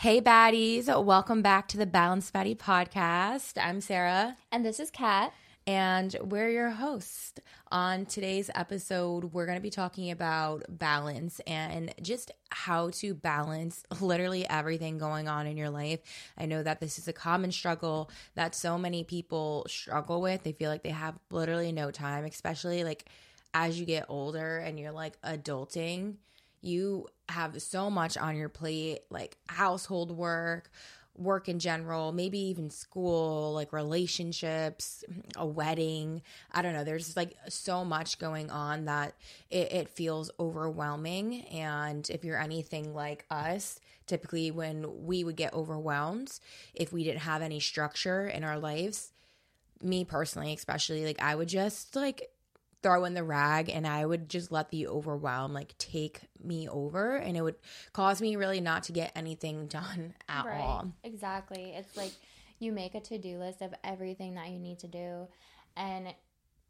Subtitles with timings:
[0.00, 0.86] Hey, baddies.
[1.04, 3.62] Welcome back to the Balanced Baddie podcast.
[3.62, 4.38] I'm Sarah.
[4.50, 5.34] And this is Kat.
[5.66, 7.38] And we're your hosts.
[7.70, 13.84] On today's episode, we're going to be talking about balance and just how to balance
[14.00, 16.00] literally everything going on in your life.
[16.38, 20.44] I know that this is a common struggle that so many people struggle with.
[20.44, 23.04] They feel like they have literally no time, especially like
[23.52, 26.14] as you get older and you're like adulting
[26.60, 30.70] you have so much on your plate, like household work,
[31.16, 35.04] work in general, maybe even school, like relationships,
[35.36, 36.22] a wedding.
[36.50, 36.84] I don't know.
[36.84, 39.14] There's like so much going on that
[39.50, 41.42] it, it, feels overwhelming.
[41.46, 46.38] And if you're anything like us, typically when we would get overwhelmed,
[46.74, 49.12] if we didn't have any structure in our lives,
[49.82, 52.30] me personally, especially, like I would just like
[52.82, 57.16] throw in the rag and I would just let the overwhelm like take me over
[57.16, 57.56] and it would
[57.92, 60.60] cause me really not to get anything done at right.
[60.60, 60.92] all.
[61.04, 61.72] Exactly.
[61.76, 62.12] It's like
[62.58, 65.26] you make a to-do list of everything that you need to do
[65.76, 66.14] and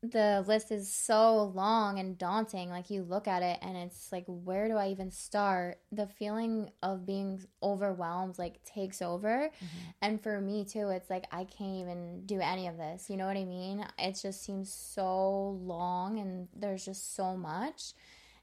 [0.02, 2.70] the list is so long and daunting.
[2.70, 5.78] Like you look at it and it's like, where do I even start?
[5.92, 9.50] The feeling of being overwhelmed like takes over.
[9.54, 9.90] Mm-hmm.
[10.00, 13.10] And for me too, it's like I can't even do any of this.
[13.10, 13.84] You know what I mean?
[13.98, 17.92] It just seems so long and there's just so much.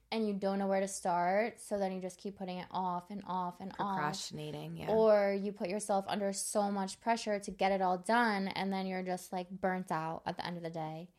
[0.10, 3.10] And you don't know where to start, so then you just keep putting it off
[3.10, 4.80] and off and procrastinating, off.
[4.80, 4.88] yeah.
[4.88, 8.88] Or you put yourself under so much pressure to get it all done, and then
[8.88, 11.10] you're just like burnt out at the end of the day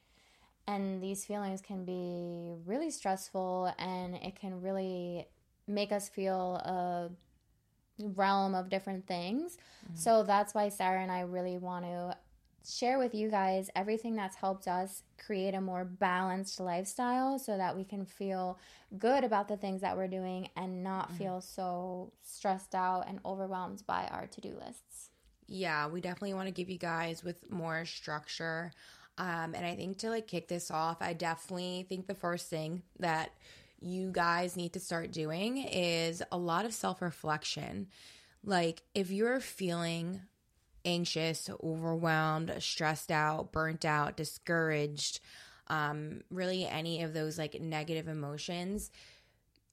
[0.68, 5.26] and these feelings can be really stressful and it can really
[5.66, 7.10] make us feel a
[8.14, 9.56] realm of different things.
[9.84, 9.96] Mm-hmm.
[9.96, 12.16] So that's why Sarah and I really want to
[12.68, 17.74] share with you guys everything that's helped us create a more balanced lifestyle so that
[17.74, 18.58] we can feel
[18.98, 21.16] good about the things that we're doing and not mm-hmm.
[21.16, 25.08] feel so stressed out and overwhelmed by our to-do lists.
[25.46, 28.70] Yeah, we definitely want to give you guys with more structure
[29.18, 32.82] um, and I think to like kick this off, I definitely think the first thing
[33.00, 33.30] that
[33.80, 37.88] you guys need to start doing is a lot of self reflection.
[38.44, 40.20] Like, if you're feeling
[40.84, 45.20] anxious, overwhelmed, stressed out, burnt out, discouraged,
[45.66, 48.90] um, really any of those like negative emotions,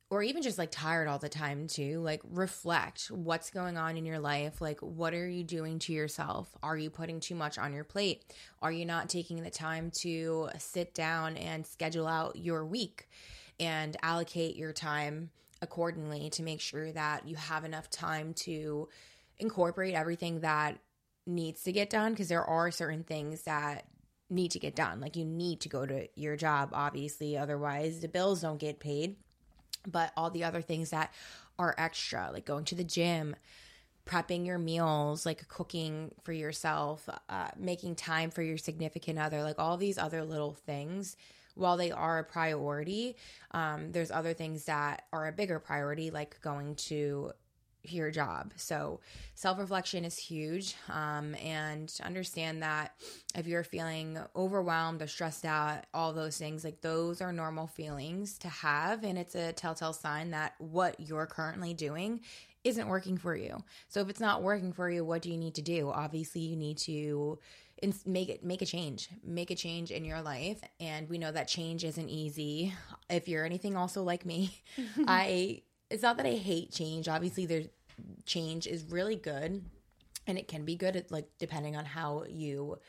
[0.09, 4.05] or even just like tired all the time too like reflect what's going on in
[4.05, 4.61] your life.
[4.61, 6.49] Like what are you doing to yourself?
[6.61, 8.23] Are you putting too much on your plate?
[8.61, 13.09] Are you not taking the time to sit down and schedule out your week
[13.59, 18.87] and allocate your time accordingly to make sure that you have enough time to
[19.39, 20.77] incorporate everything that
[21.25, 22.11] needs to get done?
[22.11, 23.87] Because there are certain things that
[24.29, 24.99] need to get done.
[24.99, 27.37] Like you need to go to your job obviously.
[27.37, 29.15] Otherwise the bills don't get paid
[29.87, 31.13] but all the other things that
[31.57, 33.35] are extra, like going to the gym,
[34.05, 39.59] prepping your meals, like cooking for yourself, uh, making time for your significant other, like
[39.59, 41.17] all these other little things.
[41.55, 43.15] While they are a priority,
[43.51, 47.31] um, there's other things that are a bigger priority, like going to
[47.91, 48.53] your job.
[48.55, 48.99] So,
[49.33, 50.75] self reflection is huge.
[50.89, 52.93] Um, and understand that
[53.35, 58.37] if you're feeling overwhelmed or stressed out, all those things, like those are normal feelings
[58.39, 59.03] to have.
[59.03, 62.21] And it's a telltale sign that what you're currently doing
[62.63, 63.63] isn't working for you.
[63.89, 65.89] So, if it's not working for you, what do you need to do?
[65.89, 67.39] Obviously, you need to
[68.05, 71.45] make it make a change make a change in your life and we know that
[71.45, 72.73] change isn't easy
[73.09, 74.63] if you're anything also like me
[75.07, 77.07] i it's not that I hate change.
[77.07, 77.67] Obviously, there's
[78.25, 79.63] change is really good,
[80.27, 82.79] and it can be good at like depending on how you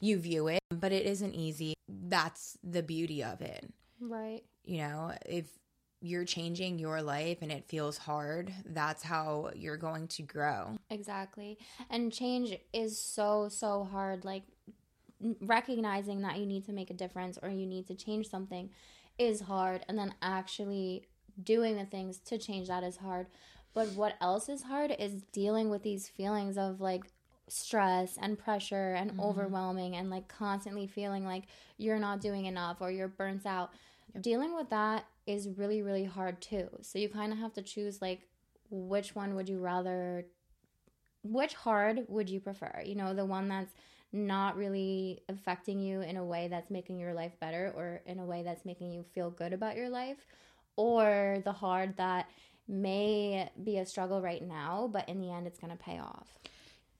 [0.00, 0.60] you view it.
[0.70, 1.74] But it isn't easy.
[1.88, 4.42] That's the beauty of it, right?
[4.64, 5.46] You know, if
[6.02, 10.78] you're changing your life and it feels hard, that's how you're going to grow.
[10.88, 11.58] Exactly.
[11.90, 14.24] And change is so, so hard.
[14.24, 14.44] Like
[15.42, 18.70] recognizing that you need to make a difference or you need to change something
[19.18, 19.84] is hard.
[19.88, 21.06] And then actually
[21.42, 23.26] doing the things to change that is hard.
[23.74, 27.04] But what else is hard is dealing with these feelings of like
[27.48, 29.20] stress and pressure and mm-hmm.
[29.20, 31.44] overwhelming and like constantly feeling like
[31.78, 33.70] you're not doing enough or you're burnt out.
[34.14, 34.22] Yep.
[34.22, 36.68] Dealing with that is really, really hard too.
[36.82, 38.26] So you kind of have to choose like
[38.70, 40.26] which one would you rather,
[41.22, 42.82] which hard would you prefer?
[42.84, 43.72] You know, the one that's
[44.12, 48.24] not really affecting you in a way that's making your life better or in a
[48.24, 50.26] way that's making you feel good about your life
[50.76, 52.28] or the hard that
[52.70, 56.28] may be a struggle right now, but in the end, it's going to pay off.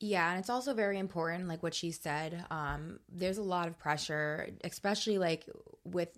[0.00, 2.44] Yeah, and it's also very important, like what she said.
[2.50, 5.46] Um, there's a lot of pressure, especially like
[5.84, 6.08] with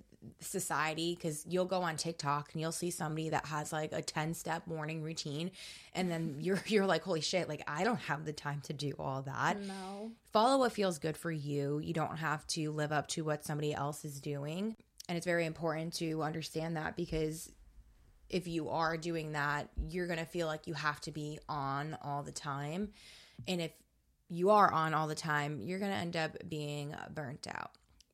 [0.40, 4.34] society because you'll go on TikTok and you'll see somebody that has like a 10
[4.34, 5.50] step morning routine
[5.94, 8.94] and then you're you're like holy shit like I don't have the time to do
[8.98, 9.60] all that.
[9.60, 10.12] No.
[10.32, 11.80] Follow what feels good for you.
[11.80, 14.76] You don't have to live up to what somebody else is doing.
[15.08, 17.50] And it's very important to understand that because
[18.32, 21.96] if you are doing that, you're going to feel like you have to be on
[22.02, 22.88] all the time.
[23.46, 23.72] And if
[24.28, 27.72] you are on all the time, you're going to end up being burnt out.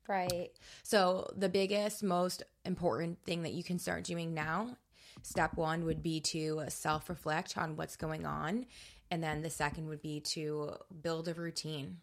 [0.09, 0.51] Right.
[0.83, 4.77] So, the biggest, most important thing that you can start doing now,
[5.23, 8.67] step one would be to self reflect on what's going on.
[9.11, 11.99] And then the second would be to build a routine.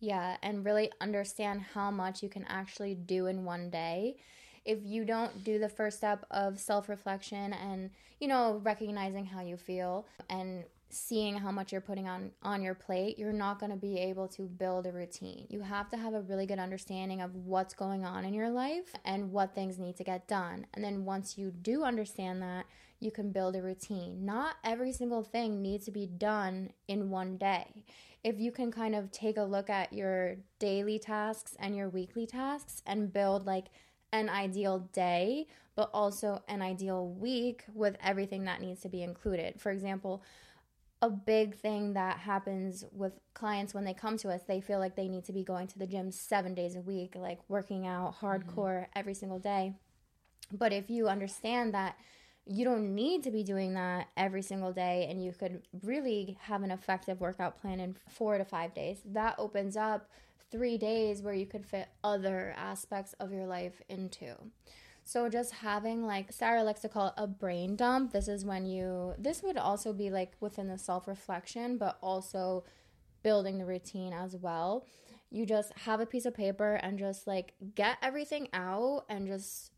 [0.00, 4.16] Yeah, and really understand how much you can actually do in one day.
[4.68, 7.88] If you don't do the first step of self reflection and,
[8.20, 12.74] you know, recognizing how you feel and seeing how much you're putting on on your
[12.74, 15.46] plate you're not going to be able to build a routine.
[15.48, 18.94] You have to have a really good understanding of what's going on in your life
[19.06, 20.66] and what things need to get done.
[20.74, 22.66] And then once you do understand that
[23.00, 24.24] you can build a routine.
[24.24, 27.84] Not every single thing needs to be done in one day.
[28.24, 32.26] If you can kind of take a look at your daily tasks and your weekly
[32.26, 33.66] tasks and build like
[34.12, 39.60] an ideal day but also an ideal week with everything that needs to be included
[39.60, 40.22] for example
[41.00, 44.96] a big thing that happens with clients when they come to us they feel like
[44.96, 48.14] they need to be going to the gym seven days a week like working out
[48.20, 48.98] hardcore mm-hmm.
[48.98, 49.74] every single day
[50.52, 51.96] but if you understand that
[52.50, 56.62] you don't need to be doing that every single day and you could really have
[56.62, 60.08] an effective workout plan in four to five days that opens up
[60.50, 64.34] three days where you could fit other aspects of your life into
[65.08, 68.12] so just having like Sarah likes to call it a brain dump.
[68.12, 72.64] This is when you this would also be like within the self-reflection, but also
[73.22, 74.84] building the routine as well.
[75.30, 79.72] You just have a piece of paper and just like get everything out and just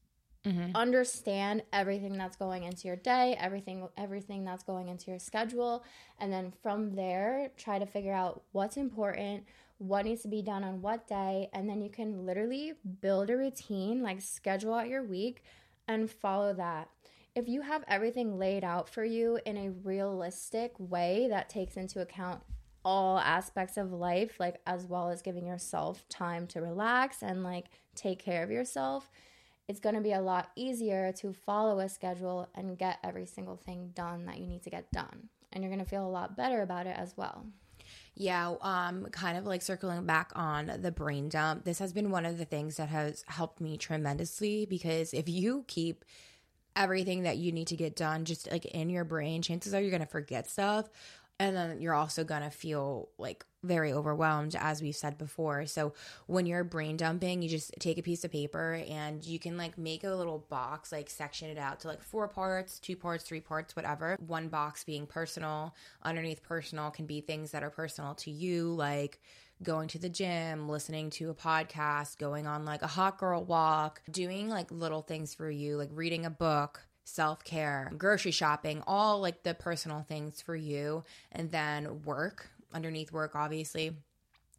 [0.47, 0.71] Mm-hmm.
[0.75, 5.85] understand everything that's going into your day everything everything that's going into your schedule
[6.19, 9.45] and then from there try to figure out what's important
[9.81, 13.37] what needs to be done on what day, and then you can literally build a
[13.37, 15.43] routine, like schedule out your week
[15.89, 16.91] and follow that.
[17.35, 22.03] If you have everything laid out for you in a realistic way that takes into
[22.03, 22.43] account
[22.85, 27.67] all aspects of life, like as well as giving yourself time to relax and like
[27.95, 29.11] take care of yourself,
[29.67, 33.57] it's going to be a lot easier to follow a schedule and get every single
[33.57, 35.31] thing done that you need to get done.
[35.53, 37.47] And you're going to feel a lot better about it as well.
[38.21, 41.65] Yeah, um, kind of like circling back on the brain dump.
[41.65, 45.65] This has been one of the things that has helped me tremendously because if you
[45.69, 46.05] keep
[46.77, 49.89] everything that you need to get done just like in your brain, chances are you're
[49.89, 50.91] going to forget stuff
[51.41, 55.67] and then you're also going to feel like very overwhelmed as we've said before.
[55.67, 55.95] So
[56.27, 59.77] when you're brain dumping you just take a piece of paper and you can like
[59.77, 63.41] make a little box like section it out to like four parts two parts three
[63.41, 64.17] parts whatever.
[64.27, 65.75] One box being personal.
[66.03, 69.21] Underneath personal can be things that are personal to you like
[69.63, 74.01] going to the gym, listening to a podcast, going on like a hot girl walk,
[74.11, 79.21] doing like little things for you, like reading a book, self care, grocery shopping, all
[79.21, 83.97] like the personal things for you, and then work underneath work, obviously.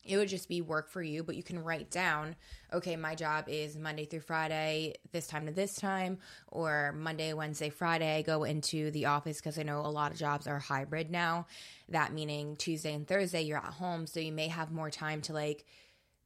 [0.04, 2.36] It would just be work for you, but you can write down,
[2.74, 6.18] okay, my job is Monday through Friday, this time to this time,
[6.48, 10.48] or Monday, Wednesday, Friday, go into the office because I know a lot of jobs
[10.48, 11.46] are hybrid now.
[11.90, 14.08] That meaning Tuesday and Thursday, you're at home.
[14.08, 15.66] So you may have more time to like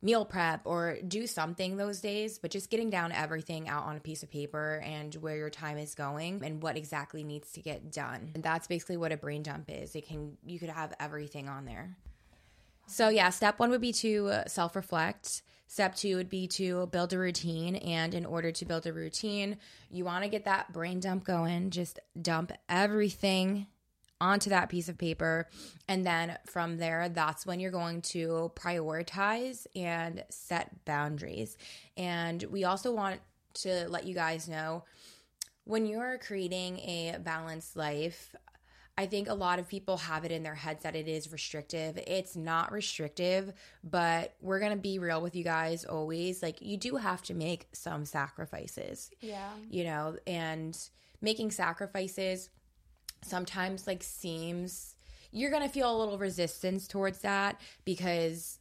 [0.02, 4.00] meal prep or do something those days, but just getting down everything out on a
[4.00, 7.92] piece of paper and where your time is going and what exactly needs to get
[7.92, 8.32] done.
[8.36, 9.96] And that's basically what a brain dump is.
[9.96, 11.98] It can you could have everything on there.
[12.88, 15.42] So yeah, step 1 would be to uh, self-reflect.
[15.68, 19.58] Step 2 would be to build a routine and in order to build a routine,
[19.90, 21.72] you want to get that brain dump going.
[21.72, 23.66] Just dump everything
[24.22, 25.48] onto that piece of paper.
[25.88, 31.58] And then from there, that's when you're going to prioritize and set boundaries.
[31.98, 33.20] And we also want
[33.56, 34.84] to let you guys know
[35.66, 38.36] when you're creating a balanced life,
[38.98, 42.00] I think a lot of people have it in their heads that it is restrictive.
[42.08, 43.52] It's not restrictive,
[43.84, 46.42] but we're going to be real with you guys always.
[46.42, 49.12] Like, you do have to make some sacrifices.
[49.20, 49.50] Yeah.
[49.70, 50.78] You know, and
[51.20, 52.50] making sacrifices
[53.26, 54.96] sometimes like seems
[55.32, 58.60] you're going to feel a little resistance towards that because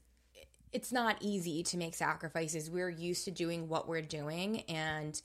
[0.73, 2.69] it's not easy to make sacrifices.
[2.69, 5.21] We're used to doing what we're doing and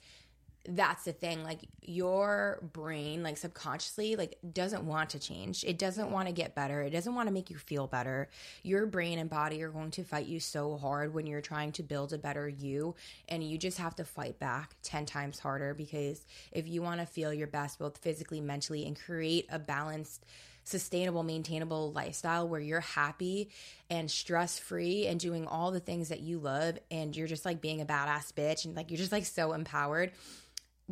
[0.68, 5.64] that's the thing like your brain like subconsciously like doesn't want to change.
[5.64, 6.82] It doesn't want to get better.
[6.82, 8.28] It doesn't want to make you feel better.
[8.62, 11.82] Your brain and body are going to fight you so hard when you're trying to
[11.82, 12.94] build a better you
[13.28, 17.06] and you just have to fight back 10 times harder because if you want to
[17.06, 20.24] feel your best both physically mentally and create a balanced
[20.64, 23.50] sustainable, maintainable lifestyle where you're happy
[23.88, 27.60] and stress free and doing all the things that you love and you're just like
[27.60, 30.12] being a badass bitch and like you're just like so empowered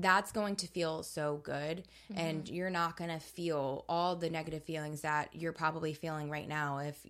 [0.00, 2.20] that's going to feel so good mm-hmm.
[2.20, 6.48] and you're not going to feel all the negative feelings that you're probably feeling right
[6.48, 7.06] now if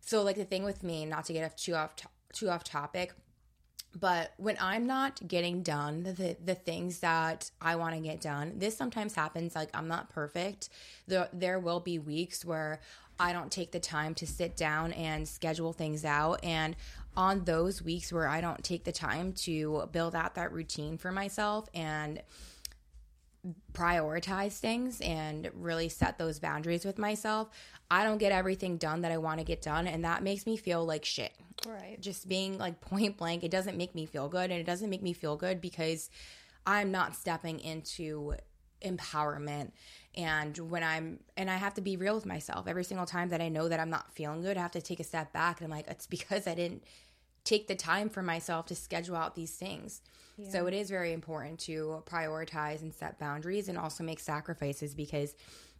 [0.00, 1.94] so like the thing with me not to get off too off
[2.32, 3.12] too off topic
[3.98, 8.52] but when i'm not getting done the the things that i want to get done
[8.56, 10.68] this sometimes happens like i'm not perfect.
[11.06, 12.80] There there will be weeks where
[13.18, 16.44] i don't take the time to sit down and schedule things out.
[16.44, 16.76] And
[17.16, 21.10] on those weeks where I don't take the time to build out that routine for
[21.10, 22.22] myself and
[23.72, 27.48] prioritize things and really set those boundaries with myself,
[27.90, 29.86] I don't get everything done that I want to get done.
[29.86, 31.32] And that makes me feel like shit.
[31.66, 32.00] Right.
[32.00, 34.50] Just being like point blank, it doesn't make me feel good.
[34.50, 36.10] And it doesn't make me feel good because
[36.66, 38.34] I'm not stepping into
[38.82, 39.72] empowerment
[40.14, 43.40] and when i'm and i have to be real with myself every single time that
[43.40, 45.66] i know that i'm not feeling good i have to take a step back and
[45.66, 46.82] i'm like it's because i didn't
[47.44, 50.00] take the time for myself to schedule out these things
[50.48, 55.34] so it is very important to prioritize and set boundaries and also make sacrifices because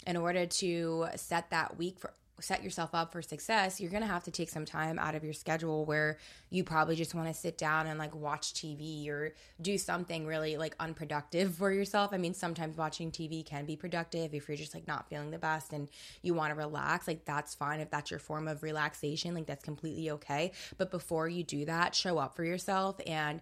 [0.07, 4.09] in order to set that week for set yourself up for success, you're going to
[4.09, 7.35] have to take some time out of your schedule where you probably just want to
[7.35, 12.13] sit down and like watch TV or do something really like unproductive for yourself.
[12.13, 15.39] I mean, sometimes watching TV can be productive if you're just like not feeling the
[15.39, 15.89] best and
[16.23, 17.07] you want to relax.
[17.07, 19.35] Like, that's fine if that's your form of relaxation.
[19.35, 20.53] Like, that's completely okay.
[20.79, 23.41] But before you do that, show up for yourself and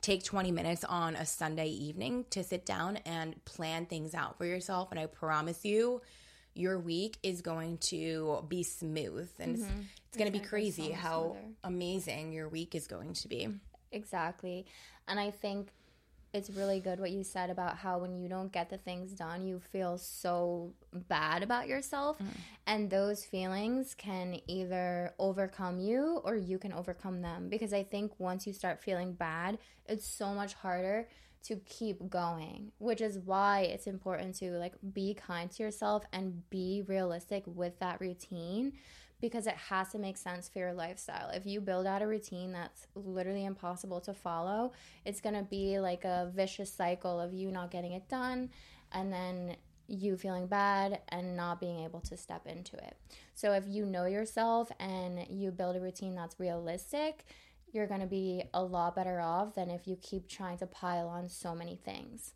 [0.00, 4.44] take 20 minutes on a Sunday evening to sit down and plan things out for
[4.44, 4.90] yourself.
[4.90, 6.00] And I promise you,
[6.54, 9.64] your week is going to be smooth and mm-hmm.
[9.64, 11.40] it's, it's going to be crazy how smoother.
[11.64, 13.48] amazing your week is going to be.
[13.92, 14.66] Exactly.
[15.06, 15.68] And I think
[16.32, 19.46] it's really good what you said about how when you don't get the things done,
[19.46, 22.18] you feel so bad about yourself.
[22.18, 22.26] Mm.
[22.66, 27.48] And those feelings can either overcome you or you can overcome them.
[27.48, 31.08] Because I think once you start feeling bad, it's so much harder
[31.42, 36.48] to keep going, which is why it's important to like be kind to yourself and
[36.50, 38.72] be realistic with that routine
[39.20, 41.30] because it has to make sense for your lifestyle.
[41.30, 44.72] If you build out a routine that's literally impossible to follow,
[45.04, 48.50] it's going to be like a vicious cycle of you not getting it done
[48.92, 52.96] and then you feeling bad and not being able to step into it.
[53.34, 57.24] So if you know yourself and you build a routine that's realistic,
[57.72, 61.08] you're going to be a lot better off than if you keep trying to pile
[61.08, 62.34] on so many things.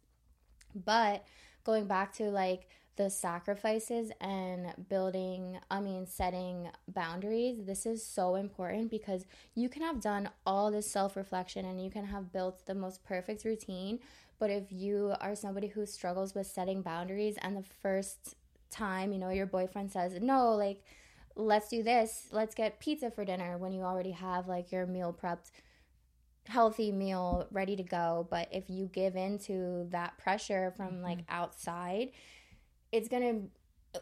[0.75, 1.25] But
[1.65, 8.37] going back to like the sacrifices and building, I mean, setting boundaries, this is so
[8.37, 9.25] important because
[9.55, 13.05] you can have done all this self reflection and you can have built the most
[13.05, 13.99] perfect routine.
[14.39, 18.35] But if you are somebody who struggles with setting boundaries and the first
[18.71, 20.83] time, you know, your boyfriend says, no, like,
[21.37, 22.29] let's do this.
[22.31, 25.51] Let's get pizza for dinner when you already have like your meal prepped,
[26.47, 28.27] healthy meal ready to go.
[28.31, 31.03] But if you give in to that pressure from mm-hmm.
[31.03, 32.11] like outside,
[32.95, 33.43] it's to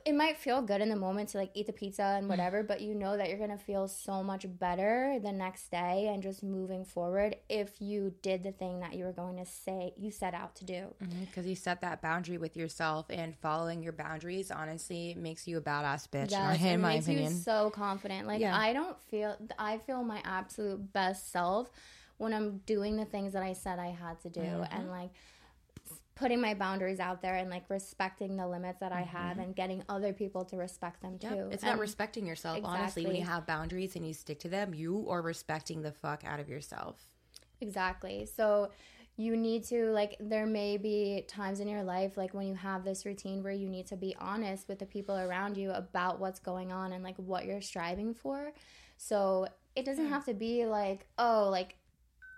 [0.06, 2.80] it might feel good in the moment to like eat the pizza and whatever, but
[2.80, 6.84] you know that you're gonna feel so much better the next day and just moving
[6.84, 10.54] forward if you did the thing that you were going to say you set out
[10.56, 10.86] to do.
[10.98, 15.58] Because mm-hmm, you set that boundary with yourself and following your boundaries honestly makes you
[15.58, 16.30] a badass bitch.
[16.30, 18.26] Yes, in my opinion, so confident.
[18.26, 18.56] Like yeah.
[18.56, 21.70] I don't feel I feel my absolute best self
[22.16, 24.78] when I'm doing the things that I said I had to do mm-hmm.
[24.78, 25.10] and like
[26.14, 29.40] putting my boundaries out there and like respecting the limits that I have mm-hmm.
[29.40, 31.32] and getting other people to respect them yep.
[31.32, 31.48] too.
[31.50, 32.58] It's and about respecting yourself.
[32.58, 32.80] Exactly.
[32.80, 36.22] Honestly, when you have boundaries and you stick to them, you are respecting the fuck
[36.24, 36.96] out of yourself.
[37.60, 38.26] Exactly.
[38.26, 38.70] So
[39.16, 42.82] you need to like there may be times in your life like when you have
[42.82, 46.40] this routine where you need to be honest with the people around you about what's
[46.40, 48.52] going on and like what you're striving for.
[48.96, 51.76] So it doesn't have to be like, oh, like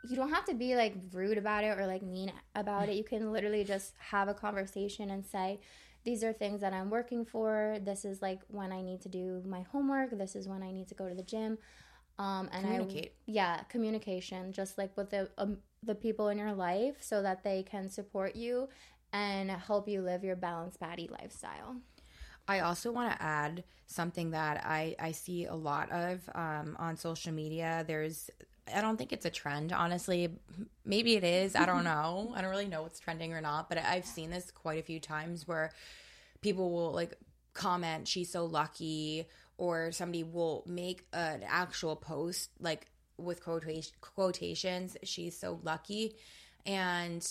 [0.09, 2.97] you don't have to be like rude about it or like mean about it.
[2.97, 5.61] You can literally just have a conversation and say,
[6.05, 7.79] these are things that I'm working for.
[7.83, 10.17] This is like when I need to do my homework.
[10.17, 11.59] This is when I need to go to the gym.
[12.19, 13.13] Um, and communicate.
[13.17, 17.43] I, yeah, communication, just like with the um, the people in your life, so that
[17.43, 18.69] they can support you
[19.13, 21.77] and help you live your balanced baddie lifestyle.
[22.47, 26.97] I also want to add something that I, I see a lot of um, on
[26.97, 27.85] social media.
[27.87, 28.31] There's
[28.73, 30.31] I don't think it's a trend, honestly.
[30.85, 31.55] Maybe it is.
[31.55, 32.33] I don't know.
[32.35, 35.01] I don't really know what's trending or not, but I've seen this quite a few
[35.01, 35.71] times where
[36.41, 37.15] people will like
[37.53, 39.27] comment, she's so lucky,
[39.59, 46.15] or somebody will make an actual post like with quotation, quotations, she's so lucky.
[46.67, 47.27] And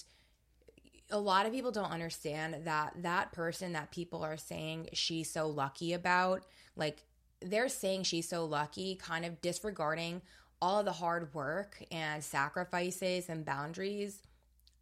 [1.10, 5.48] a lot of people don't understand that that person that people are saying she's so
[5.48, 7.04] lucky about, like
[7.42, 10.22] they're saying she's so lucky, kind of disregarding
[10.64, 14.22] all of the hard work and sacrifices and boundaries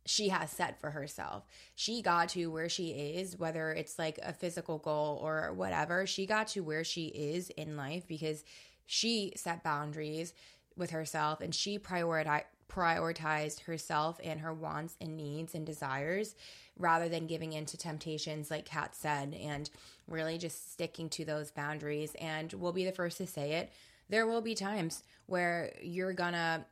[0.05, 1.43] she has set for herself.
[1.73, 6.27] She got to where she is, whether it's like a physical goal or whatever, she
[6.27, 8.43] got to where she is in life because
[8.85, 10.35] she set boundaries
[10.77, 16.35] with herself and she prioritized prioritized herself and her wants and needs and desires
[16.77, 19.69] rather than giving in to temptations like Kat said and
[20.07, 23.73] really just sticking to those boundaries and we'll be the first to say it
[24.11, 26.65] there will be times where you're gonna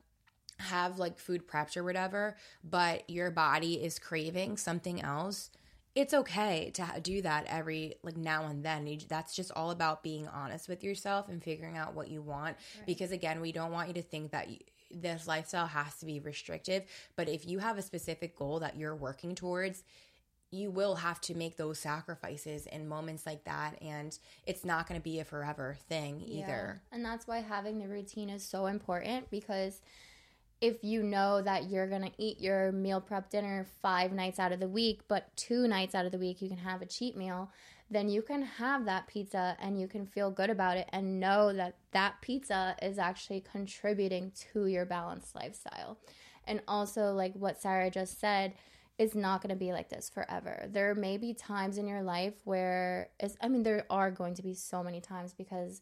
[0.60, 5.50] have like food prepped or whatever, but your body is craving something else,
[5.96, 8.86] it's okay to do that every like now and then.
[8.86, 12.58] You, that's just all about being honest with yourself and figuring out what you want.
[12.78, 12.86] Right.
[12.86, 14.58] Because again, we don't want you to think that you,
[14.92, 16.84] this lifestyle has to be restrictive.
[17.16, 19.84] But if you have a specific goal that you're working towards,
[20.52, 25.00] you will have to make those sacrifices in moments like that and it's not going
[25.00, 26.96] to be a forever thing either yeah.
[26.96, 29.82] and that's why having the routine is so important because
[30.62, 34.52] if you know that you're going to eat your meal prep dinner five nights out
[34.52, 37.16] of the week but two nights out of the week you can have a cheat
[37.16, 37.52] meal
[37.92, 41.52] then you can have that pizza and you can feel good about it and know
[41.54, 45.98] that that pizza is actually contributing to your balanced lifestyle
[46.46, 48.54] and also like what sarah just said
[49.00, 50.66] it's not going to be like this forever.
[50.68, 54.44] There may be times in your life where it's, I mean, there are going to
[54.44, 55.82] be so many times because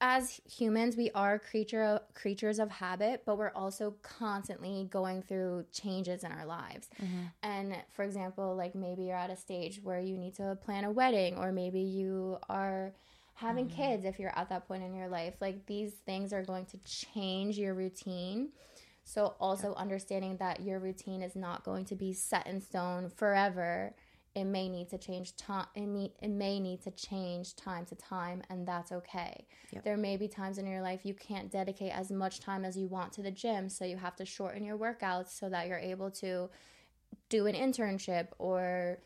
[0.00, 6.22] as humans, we are creature creatures of habit, but we're also constantly going through changes
[6.22, 6.88] in our lives.
[7.02, 7.22] Mm-hmm.
[7.42, 10.92] And for example, like maybe you're at a stage where you need to plan a
[10.92, 12.92] wedding, or maybe you are
[13.34, 13.82] having mm-hmm.
[13.82, 15.34] kids if you're at that point in your life.
[15.40, 18.50] Like these things are going to change your routine.
[19.08, 19.80] So also yeah.
[19.80, 23.94] understanding that your routine is not going to be set in stone forever.
[24.34, 25.64] It may need to change time.
[25.74, 29.46] It, may, it may need to change time to time, and that's okay.
[29.70, 29.84] Yep.
[29.84, 32.86] There may be times in your life you can't dedicate as much time as you
[32.86, 36.10] want to the gym, so you have to shorten your workouts so that you're able
[36.10, 36.50] to
[37.30, 38.98] do an internship or,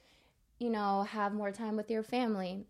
[0.58, 2.66] you know, have more time with your family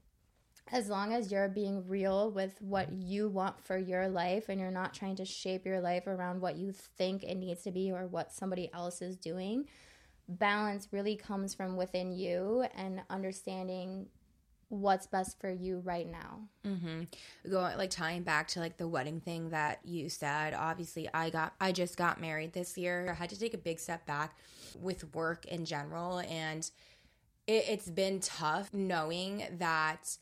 [0.70, 4.70] as long as you're being real with what you want for your life and you're
[4.70, 8.06] not trying to shape your life around what you think it needs to be or
[8.06, 9.66] what somebody else is doing,
[10.28, 14.06] balance really comes from within you and understanding
[14.72, 16.40] what's best for you right now.
[16.66, 17.50] Mm-hmm.
[17.50, 20.54] Going like tying back to like the wedding thing that you said.
[20.54, 23.10] Obviously, I got I just got married this year.
[23.10, 24.38] I had to take a big step back
[24.80, 26.70] with work in general, and
[27.46, 30.16] it, it's been tough knowing that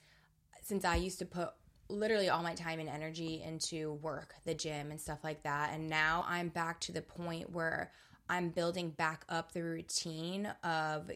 [0.71, 1.49] since I used to put
[1.89, 5.73] literally all my time and energy into work, the gym, and stuff like that.
[5.75, 7.91] And now I'm back to the point where
[8.29, 11.11] I'm building back up the routine of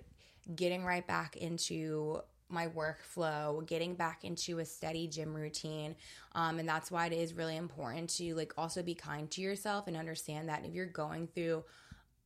[0.57, 5.95] getting right back into my workflow, getting back into a steady gym routine.
[6.33, 9.87] Um, and that's why it is really important to like also be kind to yourself
[9.87, 11.63] and understand that if you're going through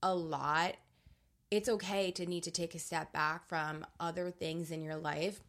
[0.03, 0.77] a lot,
[1.51, 5.43] it's okay to need to take a step back from other things in your life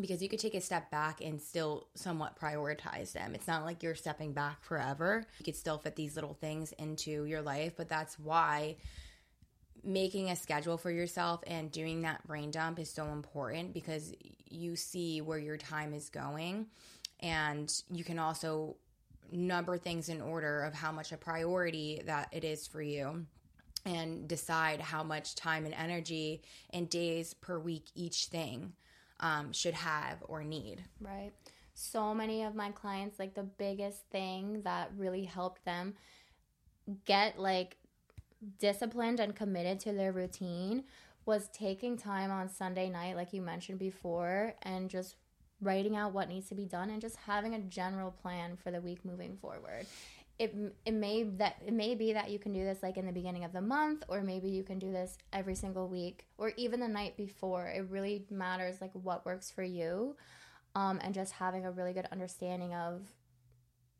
[0.00, 3.34] because you could take a step back and still somewhat prioritize them.
[3.34, 5.24] It's not like you're stepping back forever.
[5.38, 8.76] You could still fit these little things into your life, but that's why
[9.84, 14.12] making a schedule for yourself and doing that brain dump is so important because
[14.48, 16.66] you see where your time is going
[17.20, 18.76] and you can also
[19.30, 23.24] number things in order of how much a priority that it is for you
[23.84, 28.72] and decide how much time and energy and days per week each thing
[29.20, 30.82] um, should have or need.
[31.00, 31.32] Right.
[31.74, 35.94] So many of my clients, like the biggest thing that really helped them
[37.04, 37.76] get like
[38.58, 40.84] disciplined and committed to their routine
[41.26, 45.16] was taking time on Sunday night, like you mentioned before, and just
[45.60, 48.80] writing out what needs to be done and just having a general plan for the
[48.80, 49.84] week moving forward
[50.38, 53.12] it it may that it may be that you can do this like in the
[53.12, 56.78] beginning of the month or maybe you can do this every single week or even
[56.78, 60.16] the night before it really matters like what works for you
[60.74, 63.02] um, and just having a really good understanding of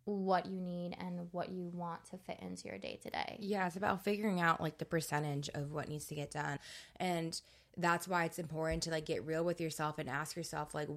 [0.05, 3.37] what you need and what you want to fit into your day to day.
[3.40, 6.59] Yeah, it's about figuring out like the percentage of what needs to get done.
[6.96, 7.38] And
[7.77, 10.88] that's why it's important to like get real with yourself and ask yourself like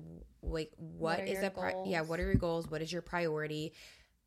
[0.41, 2.69] like what, what is the pri- yeah, what are your goals?
[2.69, 3.73] What is your priority?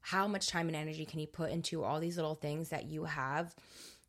[0.05, 3.05] How much time and energy can you put into all these little things that you
[3.05, 3.55] have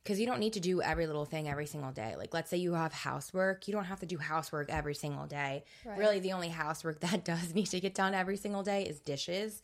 [0.04, 2.16] because you don't need to do every little thing every single day.
[2.18, 5.64] Like, let's say you have housework, you don't have to do housework every single day.
[5.86, 5.98] Right.
[5.98, 9.64] Really, the only housework that does need to get done every single day is dishes.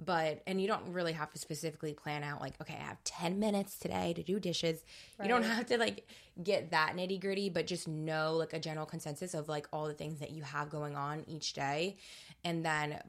[0.00, 3.38] But, and you don't really have to specifically plan out, like, okay, I have 10
[3.38, 4.84] minutes today to do dishes.
[5.22, 6.06] You don't have to, like,
[6.42, 9.94] get that nitty gritty, but just know, like, a general consensus of, like, all the
[9.94, 11.96] things that you have going on each day.
[12.44, 13.00] And then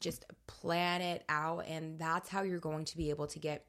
[0.00, 1.66] just plan it out.
[1.66, 3.66] And that's how you're going to be able to get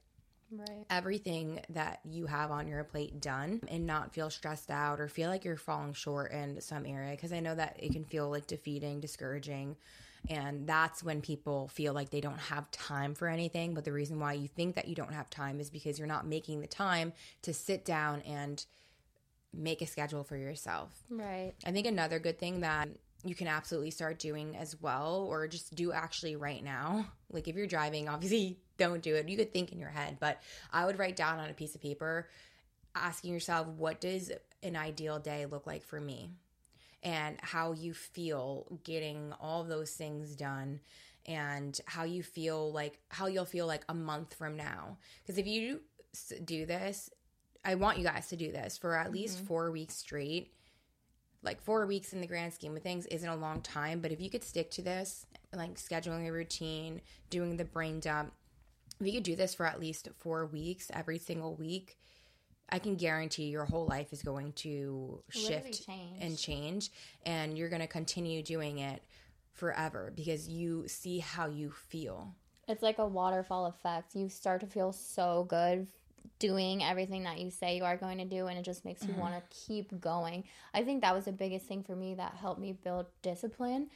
[0.49, 0.85] Right.
[0.89, 5.29] everything that you have on your plate done and not feel stressed out or feel
[5.29, 8.47] like you're falling short in some area because I know that it can feel like
[8.47, 9.75] defeating, discouraging.
[10.29, 13.73] And that's when people feel like they don't have time for anything.
[13.73, 16.25] But the reason why you think that you don't have time is because you're not
[16.25, 17.11] making the time
[17.41, 18.65] to sit down and
[19.53, 21.03] make a schedule for yourself.
[21.09, 21.53] Right.
[21.65, 22.89] I think another good thing that
[23.23, 27.06] you can absolutely start doing as well, or just do actually right now.
[27.32, 29.27] Like if you're driving, obviously don't do it.
[29.27, 31.82] You could think in your head, but I would write down on a piece of
[31.82, 32.27] paper
[32.95, 34.32] asking yourself, what does
[34.63, 36.32] an ideal day look like for me?
[37.03, 40.80] And how you feel getting all those things done
[41.25, 44.97] and how you feel like how you'll feel like a month from now.
[45.21, 45.82] Because if you
[46.43, 47.10] do this,
[47.63, 49.47] I want you guys to do this for at least mm-hmm.
[49.47, 50.53] four weeks straight
[51.43, 54.19] like four weeks in the grand scheme of things isn't a long time, but if
[54.19, 58.34] you could stick to this, like scheduling a routine, doing the brain dump,
[59.00, 61.97] if you could do this for at least four weeks every single week,
[62.69, 66.17] I can guarantee your whole life is going to shift change.
[66.19, 66.91] and change,
[67.26, 69.04] and you're going to continue doing it
[69.54, 72.36] forever because you see how you feel.
[72.67, 74.15] It's like a waterfall effect.
[74.15, 75.88] You start to feel so good
[76.39, 79.09] doing everything that you say you are going to do, and it just makes you
[79.09, 79.21] mm-hmm.
[79.21, 80.43] want to keep going.
[80.73, 83.89] I think that was the biggest thing for me that helped me build discipline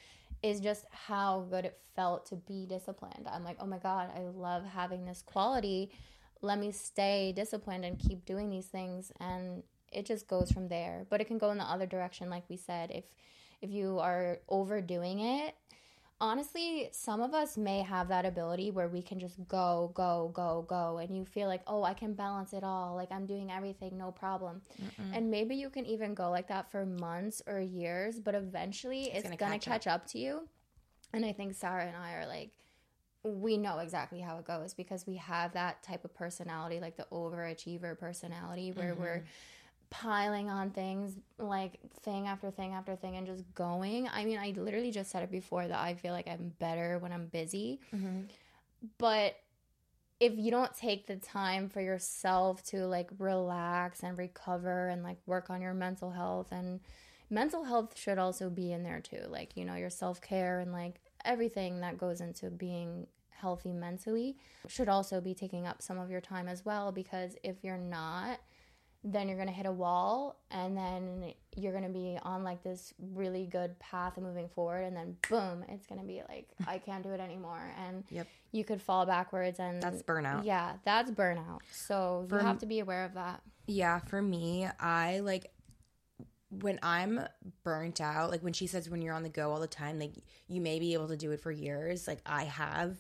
[0.44, 3.28] is just how good it felt to be disciplined.
[3.32, 5.92] I'm like, oh my God, I love having this quality.
[6.42, 9.12] Let me stay disciplined and keep doing these things.
[9.20, 11.06] And it just goes from there.
[11.10, 12.92] But it can go in the other direction, like we said.
[12.92, 13.06] If
[13.62, 15.56] if you are overdoing it,
[16.22, 20.64] honestly, some of us may have that ability where we can just go, go, go,
[20.70, 22.96] go, and you feel like, oh, I can balance it all.
[22.96, 24.62] Like I'm doing everything, no problem.
[25.14, 29.24] And maybe you can even go like that for months or years, but eventually it's,
[29.24, 30.08] gonna gonna, catch catch, up.
[30.08, 30.48] to you.
[31.12, 32.52] And I think Sarah and I are like,
[33.24, 37.08] we know exactly how it goes because we have that type of personality, like the
[37.12, 39.26] overachiever personality, where we're mm-hmm.
[39.92, 44.10] Piling on things like thing after thing after thing and just going.
[44.12, 47.12] I mean, I literally just said it before that I feel like I'm better when
[47.12, 47.82] I'm busy.
[47.94, 48.22] Mm-hmm.
[48.98, 49.36] But
[50.20, 55.18] if you don't take the time for yourself to like relax and recover and like
[55.26, 56.80] work on your mental health and
[57.30, 59.26] mental health should also be in there too.
[59.28, 64.88] Like, you know, your self-care and like everything that goes into being healthy mentally should
[64.88, 68.40] also be taking up some of your time as well because if you're not
[69.04, 72.62] then you're going to hit a wall and then you're going to be on like
[72.64, 76.48] this really good path of moving forward and then boom it's going to be like
[76.68, 78.28] i can't do it anymore and Yep.
[78.52, 80.46] you could fall backwards and That's burnout.
[80.46, 84.68] yeah that's burnout so For you have to be aware of that Yeah, for me,
[84.80, 85.52] I like
[86.50, 87.22] when I'm
[87.64, 90.12] burnt out, like when she says when you're on the go all the time, like
[90.50, 92.98] you may be able to do it for years, like I have.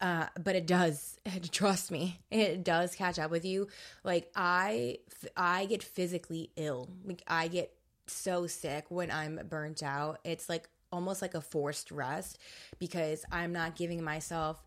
[0.00, 1.18] Uh, but it does
[1.52, 3.66] trust me it does catch up with you
[4.04, 4.98] like i
[5.36, 7.72] i get physically ill like i get
[8.06, 12.38] so sick when i'm burnt out it's like almost like a forced rest
[12.78, 14.62] because i'm not giving myself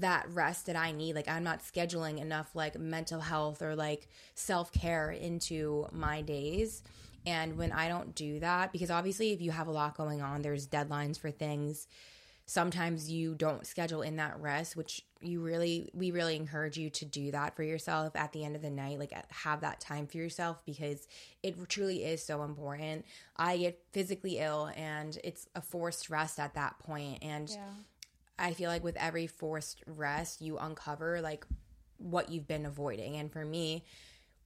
[0.00, 1.14] that rest that I need.
[1.14, 6.82] Like I'm not scheduling enough like mental health or like self-care into my days.
[7.26, 10.42] And when I don't do that, because obviously if you have a lot going on,
[10.42, 11.86] there's deadlines for things.
[12.46, 17.06] Sometimes you don't schedule in that rest, which you really we really encourage you to
[17.06, 20.18] do that for yourself at the end of the night, like have that time for
[20.18, 21.08] yourself because
[21.42, 23.06] it truly is so important.
[23.36, 27.56] I get physically ill and it's a forced rest at that point and
[28.38, 31.46] I feel like with every forced rest, you uncover like
[31.98, 33.16] what you've been avoiding.
[33.16, 33.84] And for me,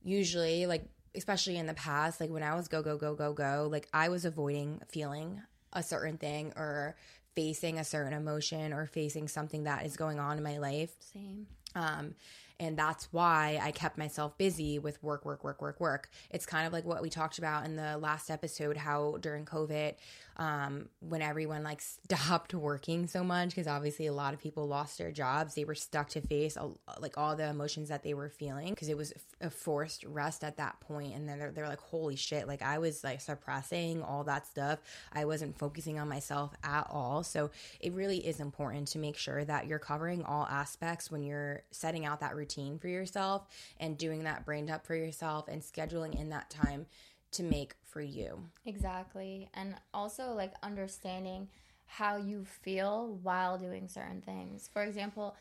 [0.03, 0.85] usually, like,
[1.15, 4.09] especially in the past, like when I was go, go, go, go, go, like I
[4.09, 6.97] was avoiding feeling a certain thing or
[7.39, 10.91] facing a certain emotion or facing something that is going on in my life.
[10.99, 12.15] same Um,
[12.61, 16.11] and that's why I kept myself busy with work, work, work, work, work.
[16.31, 19.95] It's kind of like what we talked about in the last episode how during COVID,
[20.39, 24.99] um, when everyone like stopped working so much because obviously a lot of people lost
[24.99, 25.55] their jobs.
[25.55, 26.71] They were stuck to face a,
[27.01, 30.57] like all the emotions that they were feeling because it was a forced rest at
[30.59, 31.15] that point.
[31.15, 32.47] And then they're, they're like holy shit.
[32.47, 34.79] Like i was like suppressing all that stuff.
[35.13, 37.23] I wasn't focusing on myself at all.
[37.23, 41.63] So it really is important to make sure that you're covering all aspects when you're
[41.71, 43.47] setting out that routine for yourself
[43.81, 46.87] and doing that brain dump for yourself and scheduling in that time
[47.33, 48.41] to make for you.
[48.65, 49.49] Exactly.
[49.55, 51.49] And also like understanding
[51.87, 54.69] how you feel while doing certain things.
[54.73, 55.37] For example,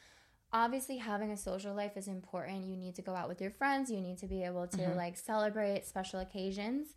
[0.53, 2.65] obviously having a social life is important.
[2.65, 4.97] You need to go out with your friends, you need to be able to mm-hmm.
[4.97, 6.93] like celebrate special occasions.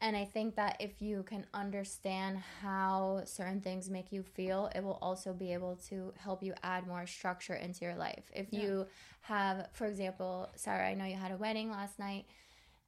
[0.00, 4.84] And I think that if you can understand how certain things make you feel, it
[4.84, 8.30] will also be able to help you add more structure into your life.
[8.34, 8.60] If yeah.
[8.60, 8.86] you
[9.22, 12.26] have, for example, Sarah, I know you had a wedding last night,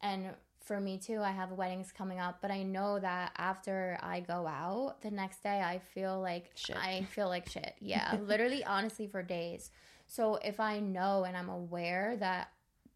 [0.02, 0.26] and
[0.68, 4.46] for me too, I have weddings coming up, but I know that after I go
[4.46, 6.76] out, the next day I feel like shit.
[6.76, 7.74] I feel like shit.
[7.80, 9.70] Yeah, literally, honestly, for days.
[10.06, 12.50] So if I know and I'm aware that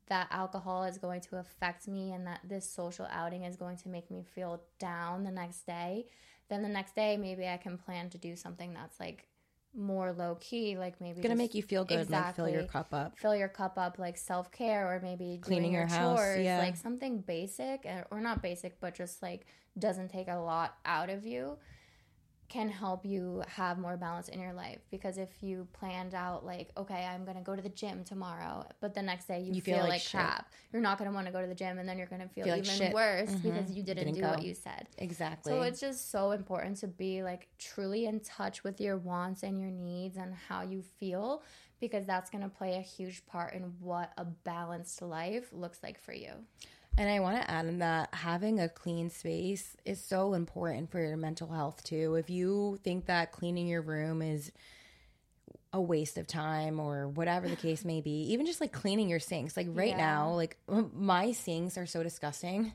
[0.09, 3.89] that alcohol is going to affect me and that this social outing is going to
[3.89, 6.07] make me feel down the next day,
[6.51, 9.27] then the next day maybe I can plan to do something that's like
[9.75, 12.69] more low key, like maybe it's gonna make you feel good, exactly, like fill your
[12.69, 16.19] cup up, fill your cup up, like self care, or maybe cleaning your, your house,
[16.19, 16.59] chores, yeah.
[16.59, 19.47] like something basic, eh, or not basic, but just like
[19.79, 21.57] doesn't take a lot out of you
[22.53, 24.81] can help you have more balance in your life.
[24.91, 28.65] Because if you planned out like okay i'm going to go to the gym tomorrow
[28.81, 31.27] but the next day you, you feel, feel, like, crap you're not going to want
[31.27, 33.31] to go to the gym and then you're going to feel, feel, even like worse
[33.31, 33.51] mm-hmm.
[33.51, 34.31] because you didn't, didn't do go.
[34.31, 34.89] what you said.
[34.99, 35.53] Exactly.
[35.53, 39.61] So it's just so important to be like truly in touch with your wants and
[39.61, 41.43] your needs and how you feel
[41.81, 46.01] because that's going to play a huge part in what a balanced life looks like
[46.01, 46.33] for you
[46.99, 51.01] and I want to add in that having a clean space is so important for
[51.01, 52.17] your mental health too.
[52.17, 54.53] If you think that cleaning your room is
[55.75, 59.19] a waste of time or whatever the case may be even just like cleaning your
[59.19, 59.57] sinks.
[59.57, 59.97] Like right yeah.
[59.97, 62.73] now like my sinks are so disgusting.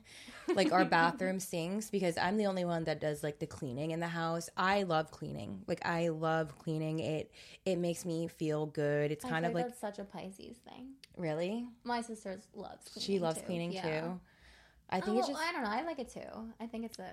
[0.52, 4.00] Like our bathroom sinks because i'm the only one that does like the cleaning in
[4.00, 4.50] the house.
[4.56, 5.62] I love cleaning.
[5.68, 6.98] Like i love cleaning.
[6.98, 7.32] It
[7.64, 9.12] it makes me feel good.
[9.12, 10.94] It's I kind of like such a pisces thing.
[11.16, 11.66] Really?
[11.84, 13.46] My sister loves cleaning she loves too.
[13.46, 13.82] cleaning yeah.
[13.82, 14.20] too.
[14.90, 15.70] I think oh, it's just i don't know.
[15.70, 16.52] I like it too.
[16.60, 17.12] I think it's a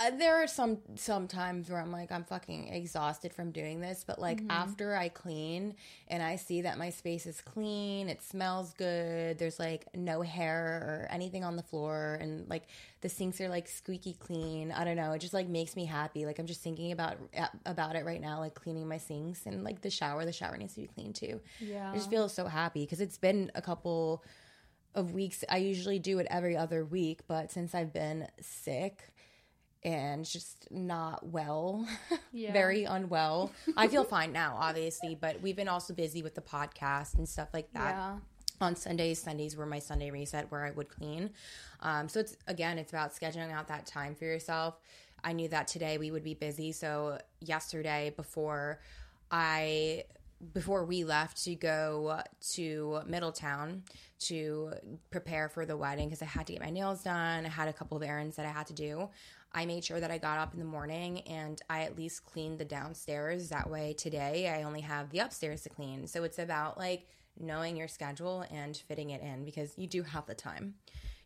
[0.00, 4.04] uh, there are some some times where I'm like I'm fucking exhausted from doing this,
[4.06, 4.50] but like mm-hmm.
[4.50, 5.74] after I clean
[6.06, 11.08] and I see that my space is clean, it smells good, there's like no hair
[11.08, 12.64] or anything on the floor and like
[13.00, 14.70] the sinks are like squeaky clean.
[14.70, 16.26] I don't know, it just like makes me happy.
[16.26, 17.16] Like I'm just thinking about
[17.66, 20.74] about it right now like cleaning my sinks and like the shower, the shower needs
[20.74, 21.40] to be clean too.
[21.58, 21.90] Yeah.
[21.90, 24.22] I just feel so happy because it's been a couple
[24.94, 25.42] of weeks.
[25.48, 29.02] I usually do it every other week, but since I've been sick,
[29.84, 31.86] and just not well,
[32.32, 32.52] yeah.
[32.52, 33.52] very unwell.
[33.76, 37.48] I feel fine now, obviously, but we've been also busy with the podcast and stuff
[37.52, 37.94] like that.
[37.94, 38.16] Yeah.
[38.60, 41.30] On Sundays, Sundays were my Sunday reset where I would clean.
[41.80, 44.80] Um, so it's again, it's about scheduling out that time for yourself.
[45.22, 48.80] I knew that today we would be busy, so yesterday before
[49.30, 50.04] I
[50.54, 52.20] before we left to go
[52.52, 53.82] to Middletown
[54.20, 54.72] to
[55.10, 57.44] prepare for the wedding because I had to get my nails done.
[57.44, 59.08] I had a couple of errands that I had to do.
[59.52, 62.58] I made sure that I got up in the morning and I at least cleaned
[62.58, 63.48] the downstairs.
[63.48, 66.06] That way, today I only have the upstairs to clean.
[66.06, 67.06] So it's about like
[67.40, 70.74] knowing your schedule and fitting it in because you do have the time.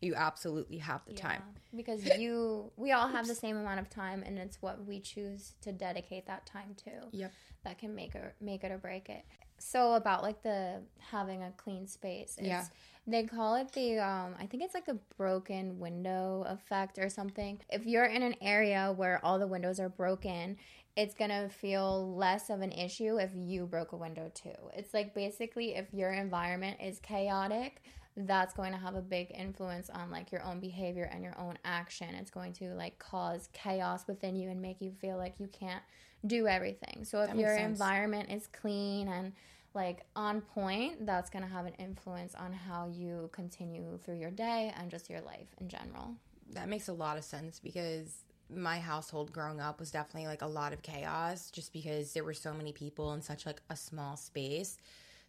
[0.01, 1.43] You absolutely have the yeah, time.
[1.75, 5.53] Because you, we all have the same amount of time, and it's what we choose
[5.61, 6.91] to dedicate that time to.
[7.11, 7.31] Yep.
[7.63, 9.23] That can make it, make it or break it.
[9.63, 12.37] So about like the having a clean space.
[12.41, 12.65] yeah
[13.05, 17.59] they call it the um I think it's like a broken window effect or something.
[17.69, 20.57] If you're in an area where all the windows are broken,
[20.95, 24.55] it's gonna feel less of an issue if you broke a window too.
[24.75, 27.81] It's like basically if your environment is chaotic,
[28.15, 31.57] that's going to have a big influence on like your own behavior and your own
[31.65, 32.13] action.
[32.13, 35.81] It's going to like cause chaos within you and make you feel like you can't
[36.25, 37.03] do everything.
[37.03, 39.33] So if your environment is clean and
[39.73, 44.31] like on point, that's going to have an influence on how you continue through your
[44.31, 46.15] day and just your life in general.
[46.51, 50.47] That makes a lot of sense because my household growing up was definitely like a
[50.47, 54.15] lot of chaos just because there were so many people in such like a small
[54.15, 54.77] space.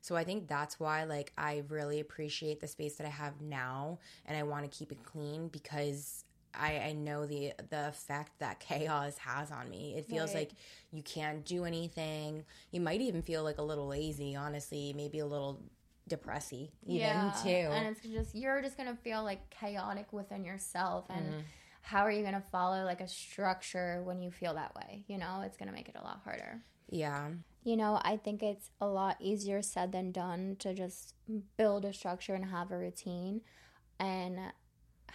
[0.01, 3.99] So I think that's why like I really appreciate the space that I have now
[4.27, 6.25] and I want to keep it clean because
[6.59, 9.95] I, I know the the effect that chaos has on me.
[9.97, 10.41] It feels right.
[10.41, 10.53] like
[10.93, 12.45] you can't do anything.
[12.71, 15.61] You might even feel like a little lazy, honestly, maybe a little
[16.09, 17.35] depressy even yeah.
[17.43, 17.49] too.
[17.49, 21.43] And it's just you're just gonna feel like chaotic within yourself and mm
[21.85, 25.05] how are you to follow like a structure when you feel that way?
[25.07, 26.63] You know, it's to make it a lot harder.
[26.89, 27.29] Yeah.
[27.63, 31.13] You know, I think it's a lot easier said than done to just
[31.59, 33.43] build a structure and have a routine.
[34.01, 34.39] And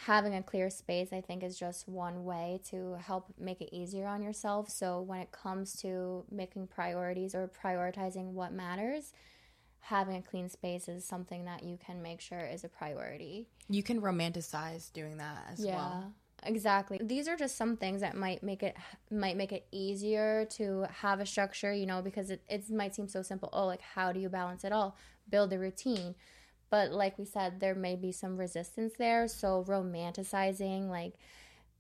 [0.05, 4.07] having a clear space, I think, is just one way to help make it easier
[4.07, 4.69] on yourself.
[4.69, 9.12] So when it comes to making priorities or prioritizing what matters,
[9.81, 13.47] having a clean space is something that you can make sure is a priority.
[13.69, 15.75] You can romanticize doing that as yeah.
[15.75, 16.13] well.
[16.43, 17.01] Exactly.
[17.03, 18.77] These are just some things that might make it
[19.12, 23.09] might make it easier to have a structure, you know, because it, it might seem
[23.09, 23.49] so simple.
[23.51, 24.95] Oh, like how do you balance it all?
[25.29, 26.15] Build a routine.
[26.69, 29.27] But like we said, there may be some resistance there.
[29.27, 31.13] So romanticizing, like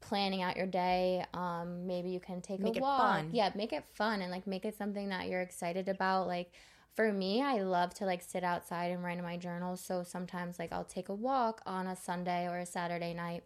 [0.01, 3.25] planning out your day, um, maybe you can take make a walk.
[3.31, 6.27] Yeah, make it fun and like make it something that you're excited about.
[6.27, 6.51] Like
[6.95, 9.75] for me, I love to like sit outside and write in my journal.
[9.77, 13.43] So sometimes like I'll take a walk on a Sunday or a Saturday night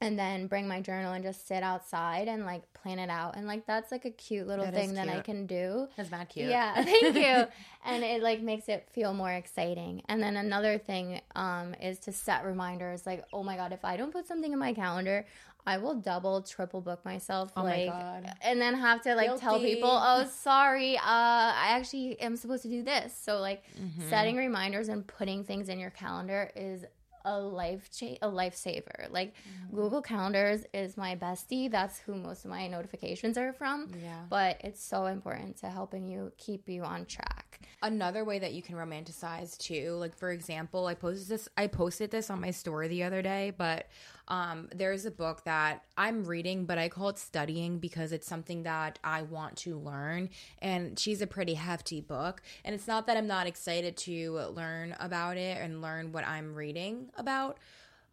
[0.00, 3.46] and then bring my journal and just sit outside and like plan it out and
[3.46, 5.88] like that's like a cute little that thing that I can do.
[5.96, 6.50] That's not cute.
[6.50, 7.46] Yeah, thank you.
[7.84, 10.02] and it like makes it feel more exciting.
[10.08, 13.96] And then another thing um is to set reminders like oh my god, if I
[13.96, 15.24] don't put something in my calendar,
[15.66, 17.50] I will double, triple book myself.
[17.56, 18.32] Oh like, my god!
[18.42, 19.40] And then have to like Guilty.
[19.40, 24.08] tell people, "Oh, sorry, uh, I actually am supposed to do this." So like, mm-hmm.
[24.08, 26.84] setting reminders and putting things in your calendar is
[27.26, 29.10] a life cha- a lifesaver.
[29.10, 29.76] Like mm-hmm.
[29.76, 31.70] Google Calendars is my bestie.
[31.70, 33.90] That's who most of my notifications are from.
[34.02, 34.22] Yeah.
[34.30, 37.45] But it's so important to helping you keep you on track.
[37.82, 42.10] Another way that you can romanticize too, like for example, I posted this I posted
[42.10, 43.88] this on my story the other day, but
[44.28, 48.62] um, there's a book that I'm reading, but I call it studying because it's something
[48.62, 50.30] that I want to learn.
[50.60, 52.40] And she's a pretty hefty book.
[52.64, 56.54] And it's not that I'm not excited to learn about it and learn what I'm
[56.54, 57.58] reading about,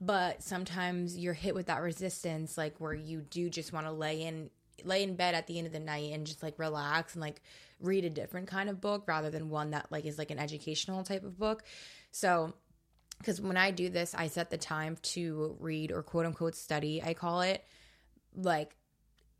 [0.02, 4.24] but sometimes you're hit with that resistance, like where you do just want to lay
[4.24, 4.50] in
[4.84, 7.42] lay in bed at the end of the night and just like relax and like
[7.84, 11.04] read a different kind of book rather than one that like is like an educational
[11.04, 11.64] type of book.
[12.12, 12.54] So
[13.20, 17.02] because when I do this, I set the time to read or quote unquote study,
[17.04, 17.64] I call it
[18.36, 18.76] like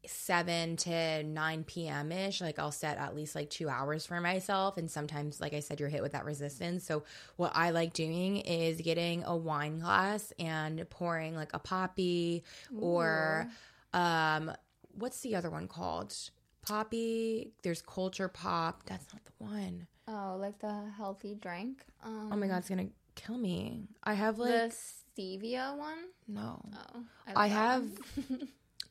[0.06, 2.12] 7 to 9 p.m.
[2.12, 2.42] ish.
[2.42, 4.78] Like I'll set at least like two hours for myself.
[4.78, 6.86] And sometimes, like I said, you're hit with that resistance.
[6.86, 7.04] So,
[7.38, 12.80] what I like doing is getting a wine glass and pouring like a Poppi Ooh.
[12.80, 13.48] or,
[13.94, 14.52] um,
[14.94, 16.16] what's the other one called?
[16.64, 17.52] Poppi.
[17.64, 18.84] There's Culture Pop.
[18.86, 19.88] That's not the one.
[20.08, 21.84] Oh, like the healthy drink.
[22.04, 23.88] Um, oh my God, it's to kill me.
[24.04, 24.76] I have like the
[25.18, 25.98] stevia one.
[26.28, 26.62] No.
[26.74, 27.86] Oh, I, I have.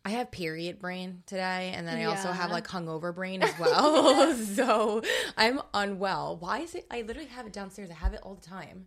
[0.05, 2.09] I have period brain today, and then I yeah.
[2.09, 4.35] also have like hungover brain as well.
[4.57, 5.01] so
[5.37, 6.39] I'm unwell.
[6.41, 6.87] Why is it?
[6.91, 7.89] I literally have it downstairs.
[7.89, 8.87] I have it all the time.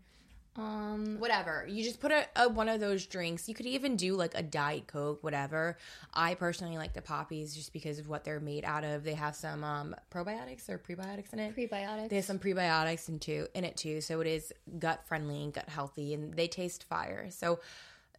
[0.58, 1.66] Um, whatever.
[1.68, 3.50] You just put a, a, one of those drinks.
[3.50, 5.78] You could even do like a diet coke, whatever.
[6.14, 9.04] I personally like the poppies just because of what they're made out of.
[9.04, 11.56] They have some um, probiotics or prebiotics in it.
[11.56, 12.10] Prebiotics.
[12.10, 15.54] They have some prebiotics in too in it too, so it is gut friendly and
[15.54, 17.28] gut healthy, and they taste fire.
[17.32, 17.60] So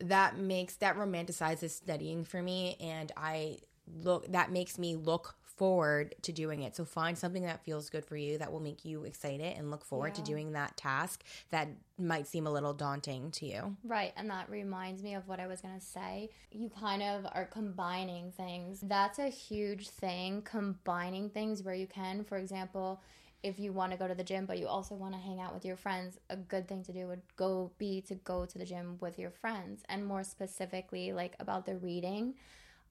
[0.01, 3.59] that makes that romanticizes studying for me, and I
[4.03, 6.77] look that makes me look forward to doing it.
[6.77, 9.85] So find something that feels good for you that will make you excited and look
[9.85, 10.15] forward yeah.
[10.15, 13.77] to doing that task that might seem a little daunting to you.
[13.83, 14.13] Right.
[14.17, 16.31] And that reminds me of what I was going to say.
[16.53, 18.81] You kind of are combining things.
[18.83, 22.23] That's a huge thing, combining things where you can.
[22.25, 23.01] For example,
[23.43, 25.55] if you want to go to the gym but you also want to hang out
[25.55, 28.65] with your friends a good thing to do would go be to go to the
[28.65, 32.35] gym with your friends and more specifically like about the reading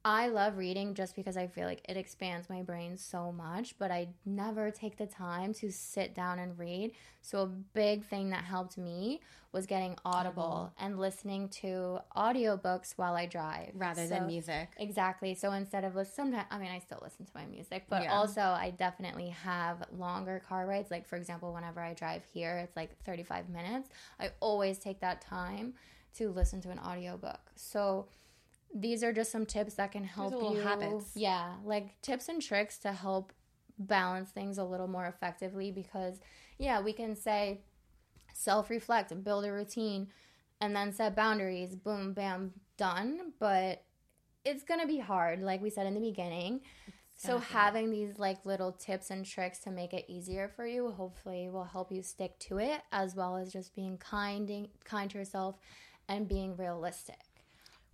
[0.07, 3.89] I love reading just because I feel like it expands my brain so much, but
[3.89, 6.91] I never take the time to sit down and read.
[7.23, 13.15] So, a big thing that helped me was getting Audible and listening to audiobooks while
[13.15, 14.69] I drive rather so, than music.
[14.77, 15.33] Exactly.
[15.33, 18.13] So, instead of listen, sometimes, I mean, I still listen to my music, but yeah.
[18.13, 20.91] also I definitely have longer car rides.
[20.91, 23.89] Like, for example, whenever I drive here, it's like 35 minutes.
[24.19, 25.73] I always take that time
[26.17, 27.39] to listen to an audiobook.
[27.55, 28.05] So,
[28.73, 30.61] these are just some tips that can help you.
[30.61, 31.11] Habits.
[31.15, 33.33] Yeah, like tips and tricks to help
[33.77, 36.19] balance things a little more effectively because,
[36.57, 37.61] yeah, we can say
[38.33, 40.07] self reflect, build a routine,
[40.61, 41.75] and then set boundaries.
[41.75, 43.33] Boom, bam, done.
[43.39, 43.83] But
[44.43, 46.61] it's going to be hard, like we said in the beginning.
[47.17, 51.49] So having these like little tips and tricks to make it easier for you hopefully
[51.49, 55.55] will help you stick to it as well as just being kind kind to yourself
[56.09, 57.34] and being realistic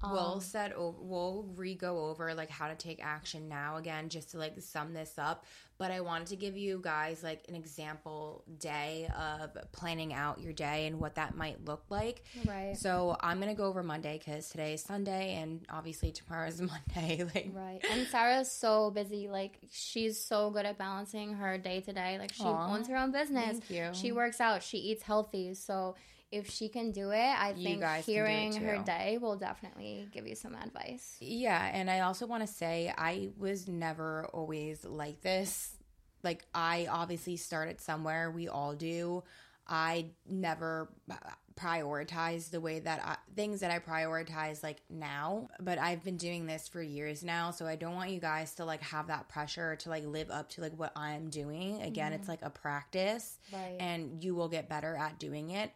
[0.03, 4.31] we'll Um, set over we'll re-go over like how to take action now again just
[4.31, 5.45] to like sum this up
[5.77, 10.53] but i wanted to give you guys like an example day of planning out your
[10.53, 12.75] day and what that might look like Right.
[12.77, 16.62] so i'm gonna go over monday because today is sunday and obviously tomorrow is
[16.95, 17.79] monday like Right.
[17.91, 19.27] And Sarah's so busy.
[19.27, 22.17] Like she's so good at balancing her day to day.
[22.19, 23.60] Like she Aw, owns her own business.
[23.60, 23.89] thank you.
[23.93, 24.63] She works out.
[24.63, 25.54] She eats healthy.
[25.54, 25.95] So
[26.32, 29.36] if she can do it, I think guys can do it hearing her day will
[29.36, 31.17] definitely give you some advice.
[31.19, 35.75] Yeah, and I also want to say I was never always like this.
[36.23, 39.23] Like I obviously started somewhere, we all do.
[39.67, 41.15] I never uh,
[41.60, 46.46] prioritize the way that I, things that I prioritize like now, but I've been doing
[46.46, 49.75] this for years now, so I don't want you guys to like have that pressure
[49.77, 51.82] to like live up to like what I'm doing.
[51.82, 52.32] Again, it's mm-hmm.
[52.32, 53.77] like a practice Right.
[53.79, 55.71] and you will get better at doing it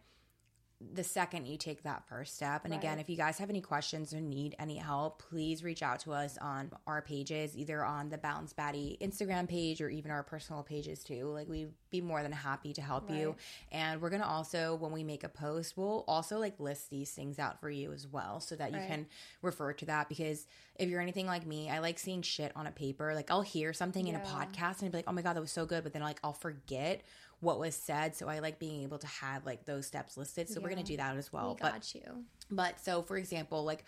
[0.92, 2.66] the second you take that first step.
[2.66, 6.00] And again, if you guys have any questions or need any help, please reach out
[6.00, 10.22] to us on our pages, either on the Balance Baddie Instagram page or even our
[10.22, 11.28] personal pages too.
[11.32, 13.36] Like we'd be more than happy to help you.
[13.72, 17.38] And we're gonna also, when we make a post, we'll also like list these things
[17.38, 18.86] out for you as well so that you Right.
[18.88, 19.06] can
[19.40, 20.46] refer to that because
[20.78, 23.14] if you're anything like me, I like seeing shit on a paper.
[23.14, 25.40] Like I'll hear something in a podcast and I'd be like, oh my God, that
[25.40, 25.84] was so good.
[25.84, 27.00] But then like I'll forget
[27.40, 28.14] what was said.
[28.16, 30.48] So I like being able to have like those steps listed.
[30.48, 31.50] So we're gonna do that as well.
[31.50, 32.24] we But got you.
[32.50, 33.84] but so, for example, like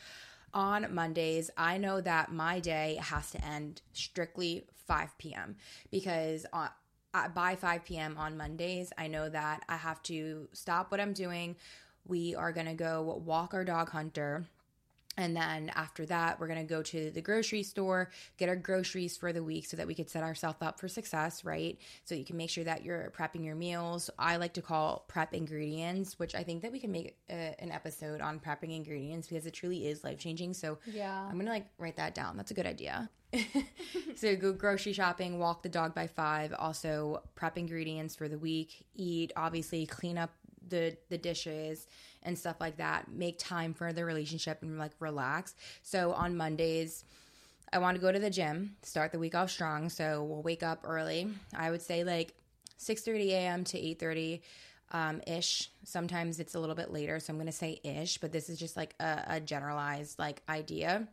[0.55, 5.57] on Mondays, I know that my day has to end strictly 5 p.m.
[5.91, 6.71] because on,
[7.15, 8.17] uh, by 5 p.m.
[8.19, 11.57] on Mondays, I know that I have to stop what I'm doing.
[12.07, 14.47] We are going to go walk our dog hunter.
[15.19, 19.17] And then after that, we're going to go to the grocery store, get our groceries
[19.17, 21.77] for the week so that we could set ourselves up for success, right?
[22.05, 24.09] So you can make sure that you're prepping your meals.
[24.19, 27.73] I like to call prep ingredients, which I think that we can make a, an
[27.73, 30.55] episode on prepping ingredients because it truly is life changing.
[30.55, 31.27] So Yeah.
[31.29, 32.37] I'm gonna like write that down.
[32.37, 33.11] That's a good idea.
[34.17, 38.87] so go grocery shopping, walk the dog by five, also prep ingredients for the week,
[38.95, 40.31] eat, obviously clean up
[40.69, 41.87] the the dishes
[42.23, 43.11] and stuff like that.
[43.11, 45.55] Make time for the relationship and like relax.
[45.83, 47.05] So on Mondays,
[47.73, 49.89] I want to go to the gym, start the week off strong.
[49.89, 51.29] So we'll wake up early.
[51.57, 52.35] I would say like
[52.79, 53.65] 6:30 a.m.
[53.65, 54.41] to 8:30
[54.93, 55.71] um, ish.
[55.85, 58.59] Sometimes it's a little bit later, so I'm going to say ish, but this is
[58.59, 61.09] just like a, a generalized like idea.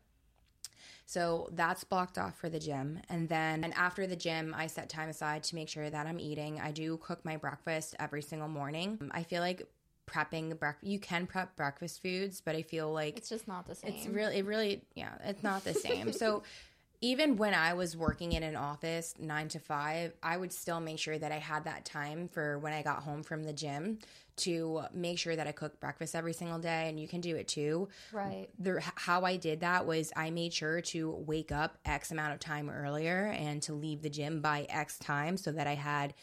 [1.05, 2.99] So that's blocked off for the gym.
[3.09, 6.19] And then and after the gym, I set time aside to make sure that I'm
[6.19, 6.59] eating.
[6.59, 9.11] I do cook my breakfast every single morning.
[9.13, 9.67] I feel like
[10.07, 13.75] prepping breakfast, you can prep breakfast foods, but I feel like It's just not the
[13.75, 13.93] same.
[13.93, 16.11] it's really, it really, yeah, it's not the same.
[16.11, 16.43] so
[17.01, 20.99] even when I was working in an office nine to five, I would still make
[20.99, 23.99] sure that I had that time for when I got home from the gym
[24.37, 26.89] to make sure that I cook breakfast every single day.
[26.89, 28.47] And you can do it too right.
[28.59, 32.39] the how I did that was I made sure to wake up X amount of
[32.39, 36.13] time earlier and to leave the gym by X time so that I had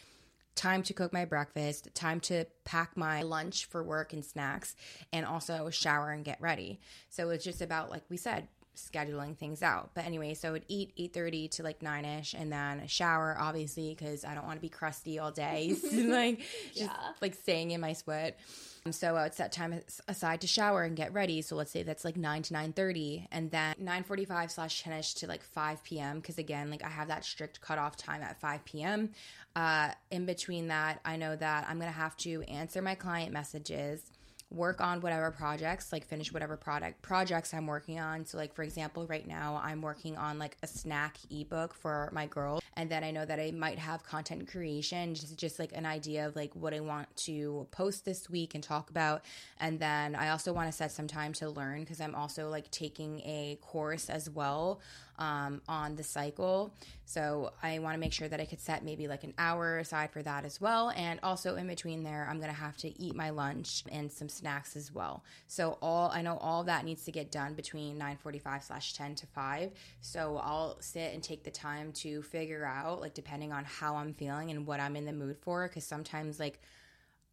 [0.55, 4.77] time to cook my breakfast, time to pack my lunch for work and snacks,
[5.13, 6.81] and also shower and get ready.
[7.09, 9.91] So it's just about like we said, scheduling things out.
[9.95, 14.25] But anyway, so I would eat 8:30 to like 9ish and then shower obviously cuz
[14.25, 15.75] I don't want to be crusty all day.
[15.93, 16.41] like
[16.75, 17.13] just Yeah.
[17.21, 18.39] like staying in my sweat.
[18.85, 21.41] Um, So I would set time aside to shower and get ready.
[21.43, 24.83] So let's say that's like nine to nine thirty, and then nine forty five slash
[24.83, 26.17] ten ish to like five p.m.
[26.17, 29.11] Because again, like I have that strict cutoff time at five p.m.
[29.55, 34.11] Uh, in between that, I know that I'm gonna have to answer my client messages,
[34.53, 38.25] work on whatever projects, like finish whatever product projects I'm working on.
[38.25, 42.27] So like for example, right now I'm working on like a snack ebook for my
[42.27, 45.87] girls, and then I know that I might have content creation, just just like an
[45.87, 49.23] idea of like what I want to post this week and talk about,
[49.61, 52.71] and then I also want to set some time to learn because I'm also like
[52.71, 54.81] taking a course as well
[55.19, 56.75] um, on the cycle.
[57.05, 60.11] So I want to make sure that I could set maybe like an hour aside
[60.11, 60.91] for that as well.
[60.91, 64.29] And also in between there, I'm going to have to eat my lunch and some
[64.29, 65.23] snacks as well.
[65.47, 69.27] So all I know all that needs to get done between 9:45 slash 10 to
[69.27, 69.73] 5.
[70.01, 74.15] So I'll sit and take the time to figure out like depending on how I'm
[74.15, 75.69] feeling and what I'm in the mood for.
[75.69, 76.61] Because sometimes like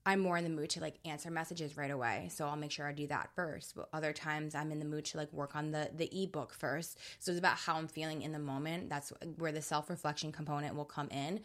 [0.06, 2.30] I'm more in the mood to like answer messages right away.
[2.32, 3.76] So I'll make sure I do that first.
[3.76, 6.98] But other times I'm in the mood to like work on the the ebook first.
[7.20, 8.90] So it's about how I'm feeling in the moment.
[8.90, 11.42] That's where the self-reflection component will come in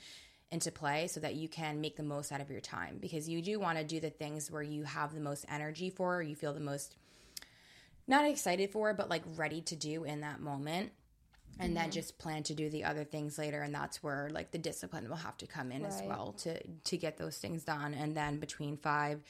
[0.51, 3.43] into play so that you can make the most out of your time because you
[3.43, 6.37] do want to do the things where you have the most energy for, or you
[6.37, 6.97] feel the most
[8.07, 10.93] not excited for, but like ready to do in that moment
[11.59, 11.93] and then mm-hmm.
[11.93, 15.17] just plan to do the other things later and that's where like the discipline will
[15.17, 17.95] have to come in as well to to get those things done.
[17.95, 19.21] And then between 5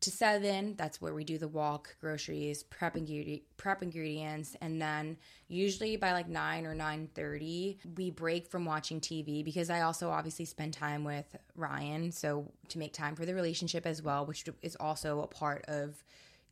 [0.00, 5.16] to 7, that's where we do the walk, groceries, prep, ingredi- prep ingredients, and then
[5.48, 10.44] usually by like 9 or 9:30, we break from watching TV because I also obviously
[10.44, 14.76] spend time with Ryan, so to make time for the relationship as well, which is
[14.78, 16.02] also a part of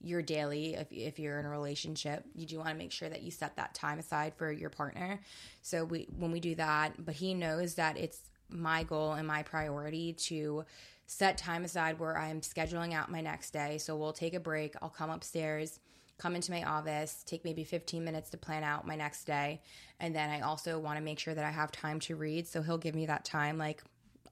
[0.02, 3.22] your daily if, if you're in a relationship you do want to make sure that
[3.22, 5.20] you set that time aside for your partner.
[5.62, 9.42] So we when we do that but he knows that it's my goal and my
[9.42, 10.64] priority to
[11.06, 13.78] set time aside where i'm scheduling out my next day.
[13.78, 15.78] So we'll take a break i'll come upstairs
[16.18, 19.62] come into my office take maybe 15 minutes to plan out my next day.
[20.00, 22.60] And then i also want to make sure that i have time to read so
[22.62, 23.82] he'll give me that time like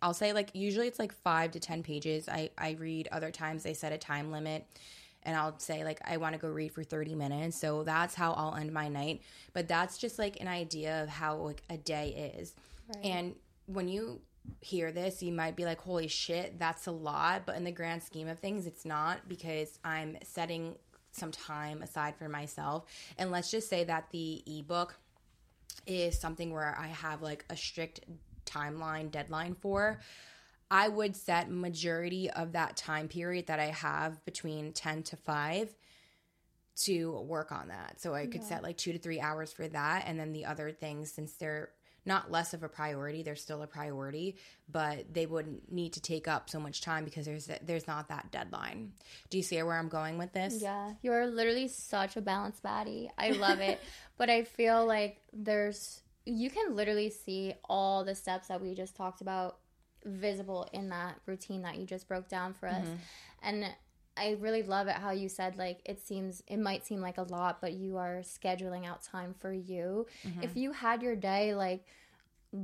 [0.03, 2.29] I'll say like usually it's like five to ten pages.
[2.29, 4.67] I, I read other times they set a time limit
[5.23, 7.59] and I'll say like I want to go read for 30 minutes.
[7.59, 9.23] So that's how I'll end my night.
[9.53, 12.55] But that's just like an idea of how like a day is.
[12.95, 13.05] Right.
[13.05, 13.35] And
[13.67, 14.21] when you
[14.61, 18.03] hear this, you might be like, "Holy shit, that's a lot." But in the grand
[18.03, 20.77] scheme of things, it's not because I'm setting
[21.13, 22.85] some time aside for myself.
[23.19, 24.97] And let's just say that the ebook
[25.87, 28.01] is something where I have like a strict
[28.47, 30.01] timeline deadline for.
[30.71, 35.75] I would set majority of that time period that I have between 10 to 5
[36.83, 38.01] to work on that.
[38.01, 38.49] So I could yeah.
[38.49, 41.71] set like 2 to 3 hours for that and then the other things since they're
[42.07, 44.37] not less of a priority, they're still a priority,
[44.71, 48.31] but they wouldn't need to take up so much time because there's there's not that
[48.31, 48.93] deadline.
[49.29, 50.63] Do you see where I'm going with this?
[50.63, 53.11] Yeah, you're literally such a balanced baddie.
[53.19, 53.81] I love it.
[54.17, 58.97] but I feel like there's you can literally see all the steps that we just
[58.97, 59.59] talked about
[60.05, 62.87] visible in that routine that you just broke down for us.
[62.87, 62.97] Mm-hmm.
[63.43, 63.67] And
[64.17, 67.23] I really love it how you said like it seems it might seem like a
[67.23, 70.07] lot, but you are scheduling out time for you.
[70.27, 70.43] Mm-hmm.
[70.43, 71.87] If you had your day like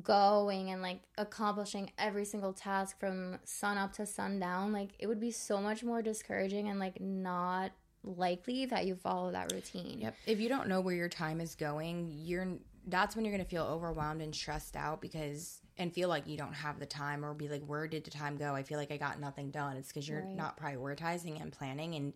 [0.03, 5.20] going and like accomplishing every single task from sun up to sundown, like it would
[5.20, 7.70] be so much more discouraging and like not
[8.03, 10.01] likely that you follow that routine.
[10.01, 10.14] Yep.
[10.26, 12.49] If you don't know where your time is going, you're
[12.89, 16.37] that's when you're going to feel overwhelmed and stressed out because and feel like you
[16.37, 18.55] don't have the time or be like where did the time go?
[18.55, 19.77] I feel like i got nothing done.
[19.77, 20.37] It's because you're right.
[20.37, 22.12] not prioritizing and planning and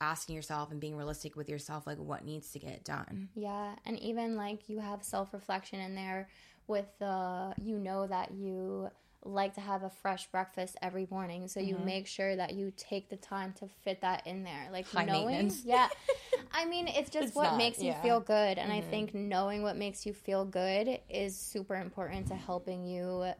[0.00, 3.28] asking yourself and being realistic with yourself like what needs to get done.
[3.34, 6.28] Yeah and even like you have self-reflection in there
[6.66, 8.88] with the you know that you
[9.24, 11.48] like to have a fresh breakfast every morning.
[11.48, 11.84] So you mm-hmm.
[11.84, 14.68] make sure that you take the time to fit that in there.
[14.72, 15.88] Like High knowing, yeah.
[16.52, 18.02] I mean, it's just it's what not, makes you yeah.
[18.02, 18.58] feel good.
[18.58, 18.86] And mm-hmm.
[18.86, 23.32] I think knowing what makes you feel good is super important to helping you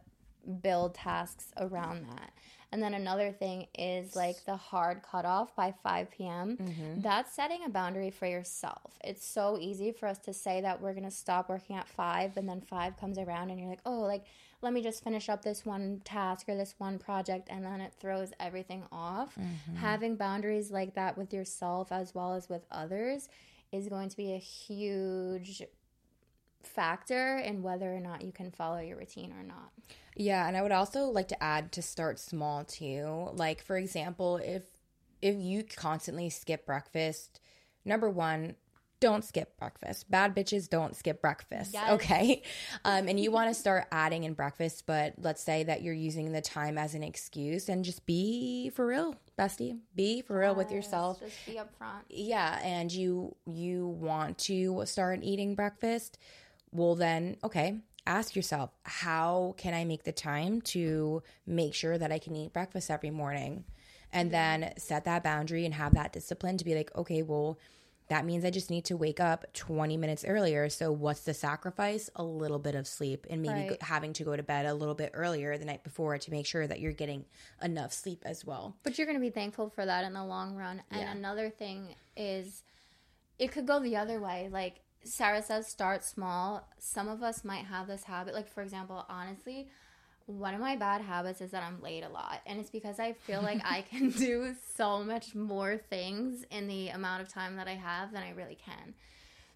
[0.62, 2.32] build tasks around that.
[2.72, 6.56] And then another thing is like the hard cutoff by 5 p.m.
[6.56, 7.00] Mm-hmm.
[7.02, 8.98] That's setting a boundary for yourself.
[9.04, 12.38] It's so easy for us to say that we're going to stop working at 5
[12.38, 14.24] and then 5 comes around and you're like, "Oh, like
[14.62, 17.92] let me just finish up this one task or this one project and then it
[17.98, 19.34] throws everything off.
[19.34, 19.76] Mm-hmm.
[19.76, 23.28] Having boundaries like that with yourself as well as with others
[23.72, 25.62] is going to be a huge
[26.62, 29.72] factor in whether or not you can follow your routine or not.
[30.14, 33.30] Yeah, and I would also like to add to start small too.
[33.32, 34.62] Like for example, if
[35.20, 37.40] if you constantly skip breakfast,
[37.84, 38.56] number 1,
[39.02, 40.08] don't skip breakfast.
[40.10, 41.74] Bad bitches don't skip breakfast.
[41.74, 41.90] Yes.
[41.90, 42.42] Okay.
[42.84, 46.30] Um, and you want to start adding in breakfast, but let's say that you're using
[46.30, 49.78] the time as an excuse and just be for real, bestie.
[49.96, 51.18] Be for real with yourself.
[51.18, 52.04] Just be upfront.
[52.08, 52.60] Yeah.
[52.62, 56.18] And you you want to start eating breakfast.
[56.70, 62.12] Well then, okay, ask yourself, how can I make the time to make sure that
[62.12, 63.64] I can eat breakfast every morning?
[64.12, 67.58] And then set that boundary and have that discipline to be like, okay, well,
[68.12, 70.68] that means I just need to wake up 20 minutes earlier.
[70.68, 72.10] So, what's the sacrifice?
[72.14, 73.82] A little bit of sleep and maybe right.
[73.82, 76.66] having to go to bed a little bit earlier the night before to make sure
[76.66, 77.24] that you're getting
[77.62, 78.76] enough sleep as well.
[78.82, 80.82] But you're going to be thankful for that in the long run.
[80.90, 81.12] And yeah.
[81.12, 82.62] another thing is,
[83.38, 84.50] it could go the other way.
[84.52, 86.68] Like Sarah says, start small.
[86.78, 88.34] Some of us might have this habit.
[88.34, 89.68] Like, for example, honestly,
[90.26, 92.40] one of my bad habits is that I'm late a lot.
[92.46, 96.88] And it's because I feel like I can do so much more things in the
[96.88, 98.94] amount of time that I have than I really can.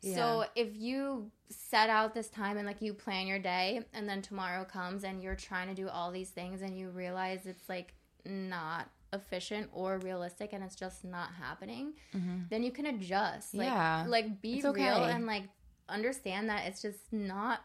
[0.02, 0.14] Yeah.
[0.14, 4.22] So if you set out this time and like you plan your day and then
[4.22, 7.94] tomorrow comes and you're trying to do all these things and you realize it's like
[8.24, 12.42] not efficient or realistic and it's just not happening, mm-hmm.
[12.50, 13.54] then you can adjust.
[13.54, 14.04] Like, yeah.
[14.06, 14.84] Like be okay.
[14.84, 15.44] real and like
[15.88, 17.60] understand that it's just not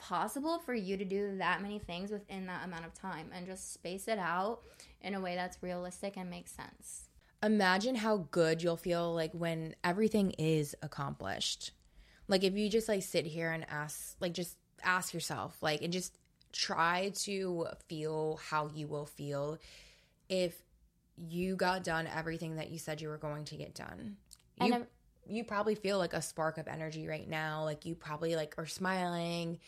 [0.00, 3.72] possible for you to do that many things within that amount of time and just
[3.72, 4.60] space it out
[5.02, 7.08] in a way that's realistic and makes sense.
[7.42, 11.72] Imagine how good you'll feel like when everything is accomplished.
[12.28, 15.92] Like if you just like sit here and ask like just ask yourself like and
[15.92, 16.16] just
[16.52, 19.58] try to feel how you will feel
[20.28, 20.62] if
[21.16, 24.16] you got done everything that you said you were going to get done.
[24.58, 24.86] And You, I'm-
[25.28, 27.64] you probably feel like a spark of energy right now.
[27.64, 29.58] Like you probably like are smiling.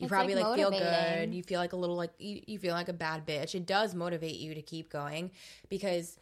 [0.00, 1.34] You It's, probably like, like, feel good.
[1.34, 3.54] You feel like a little like you, you feel like a bad bitch.
[3.54, 5.30] It does motivate you to keep going
[5.68, 6.16] because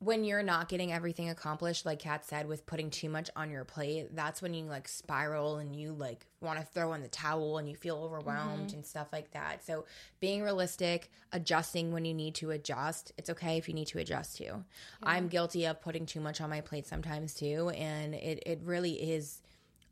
[0.00, 3.64] when you're not getting everything accomplished, like Kat said, with putting too much on your
[3.64, 7.56] plate, that's when you like spiral and you like want to throw in the towel
[7.58, 8.76] and you feel overwhelmed Mm-hmm.
[8.78, 9.64] and stuff like that.
[9.64, 9.86] So
[10.20, 13.12] being realistic, adjusting when you need to adjust.
[13.16, 14.64] It's okay if you need to adjust too.
[15.02, 17.70] I'm guilty of putting too much on my plate sometimes too.
[17.70, 19.40] And it, it really is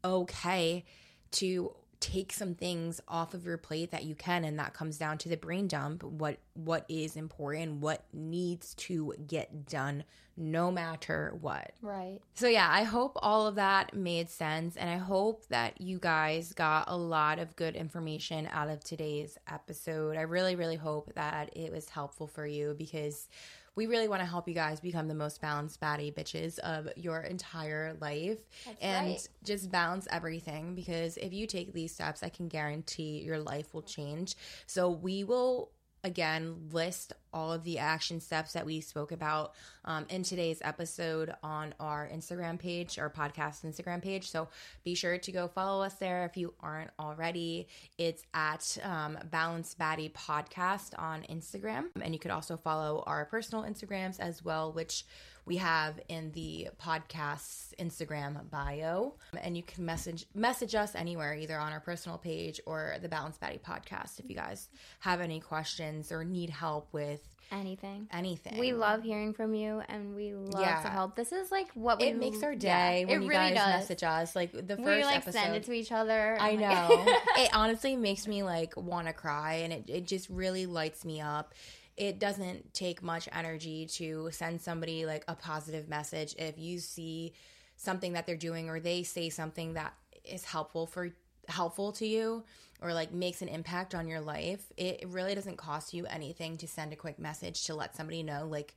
[0.05, 0.85] okay
[1.33, 5.17] to take some things off of your plate that you can and that comes down
[5.17, 10.03] to the brain dump what what is important what needs to get done
[10.37, 12.19] no matter what Right.
[12.35, 16.53] so yeah, I hope all of that made sense and I hope that you guys
[16.55, 20.17] got a lot of good information out of today's episode.
[20.17, 23.29] I really really hope that it was helpful for you because
[23.75, 27.21] we really want to help you guys become the most balanced baddie bitches of your
[27.21, 29.29] entire life That's and right.
[29.45, 33.83] just balance everything because if you take these steps, I can guarantee your life will
[33.83, 34.37] change.
[34.67, 35.71] So we will
[36.05, 39.53] again list all of the action steps that we spoke about
[39.85, 44.31] um, in today's episode on our Instagram page, our podcast Instagram page.
[44.31, 44.49] So
[44.85, 47.69] be sure to go follow us there if you aren't already.
[47.99, 51.87] It's at um, Balance Baddie Podcast on Instagram.
[52.01, 55.05] And you could also follow our personal Instagrams as well, which
[55.45, 59.15] we have in the podcast's Instagram bio.
[59.41, 63.39] And you can message message us anywhere, either on our personal page or the Balance
[63.39, 64.69] Baddie podcast if you guys
[65.01, 67.21] have any questions or need help with
[67.51, 68.09] Anything.
[68.11, 68.59] anything.
[68.59, 71.17] We love hearing from you and we love to help.
[71.17, 72.59] This is like what we it makes our yeah,
[72.93, 73.69] day when it you really guys does.
[73.81, 74.35] message us.
[74.35, 75.39] Like the first we like episode.
[75.39, 76.39] send it to each other.
[76.41, 76.89] I know.
[77.37, 81.21] it honestly makes me like want to cry and it, it just really lights me
[81.21, 81.53] up.
[81.97, 87.35] It doesn't take much energy to send somebody like a positive message if you see
[87.77, 91.11] something that they're doing or they say something that is helpful for
[91.49, 92.45] helpful to you
[92.81, 94.73] or like makes an impact on your life.
[94.77, 98.47] It, really doesn't cost you anything to send a quick message to let somebody know
[98.47, 98.75] like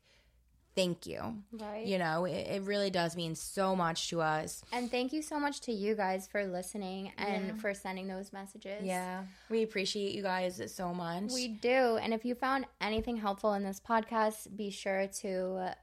[0.76, 1.36] thank you.
[1.53, 1.86] right.
[1.86, 4.61] You know, it, it really does mean so much to us.
[4.71, 7.53] And thank you so much to you guys for listening and Yeah.
[7.55, 8.84] for sending those messages.
[8.84, 11.32] Yeah, we appreciate you guys so much.
[11.34, 11.97] We do.
[12.01, 15.73] And if you found anything helpful in this podcast, be sure to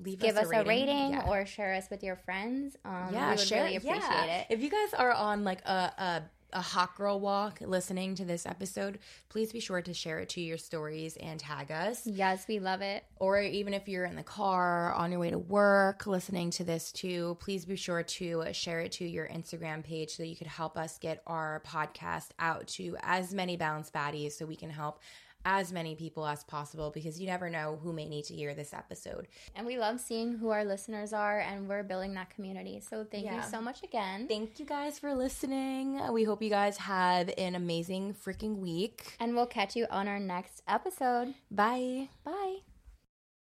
[0.00, 1.28] Leave give us, a rating, Yeah.
[1.28, 2.76] or share us with your friends.
[2.84, 4.40] Um, yeah, we would share, really appreciate yeah.
[4.40, 4.46] it.
[4.50, 6.22] If you guys are on like a, a
[6.52, 8.98] a hot girl walk listening to this episode,
[9.28, 12.06] please be sure to share it to your stories and tag us.
[12.06, 13.04] Yes, we love it.
[13.16, 16.92] Or even if you're in the car on your way to work listening to this
[16.92, 20.76] too, please be sure to share it to your Instagram page so you could help
[20.76, 25.00] us get our podcast out to as many balanced baddies so we can help
[25.44, 28.72] as many people as possible because you never know who may need to hear this
[28.72, 29.28] episode.
[29.54, 32.80] And we love seeing who our listeners are, and we're building that community.
[32.80, 34.28] So thank you so much again.
[34.28, 36.00] Thank you guys for listening.
[36.12, 39.16] We hope you guys have an amazing freaking week.
[39.20, 41.34] and we'll catch you on our next episode.
[41.50, 42.08] Bye.
[42.24, 42.71] Bye.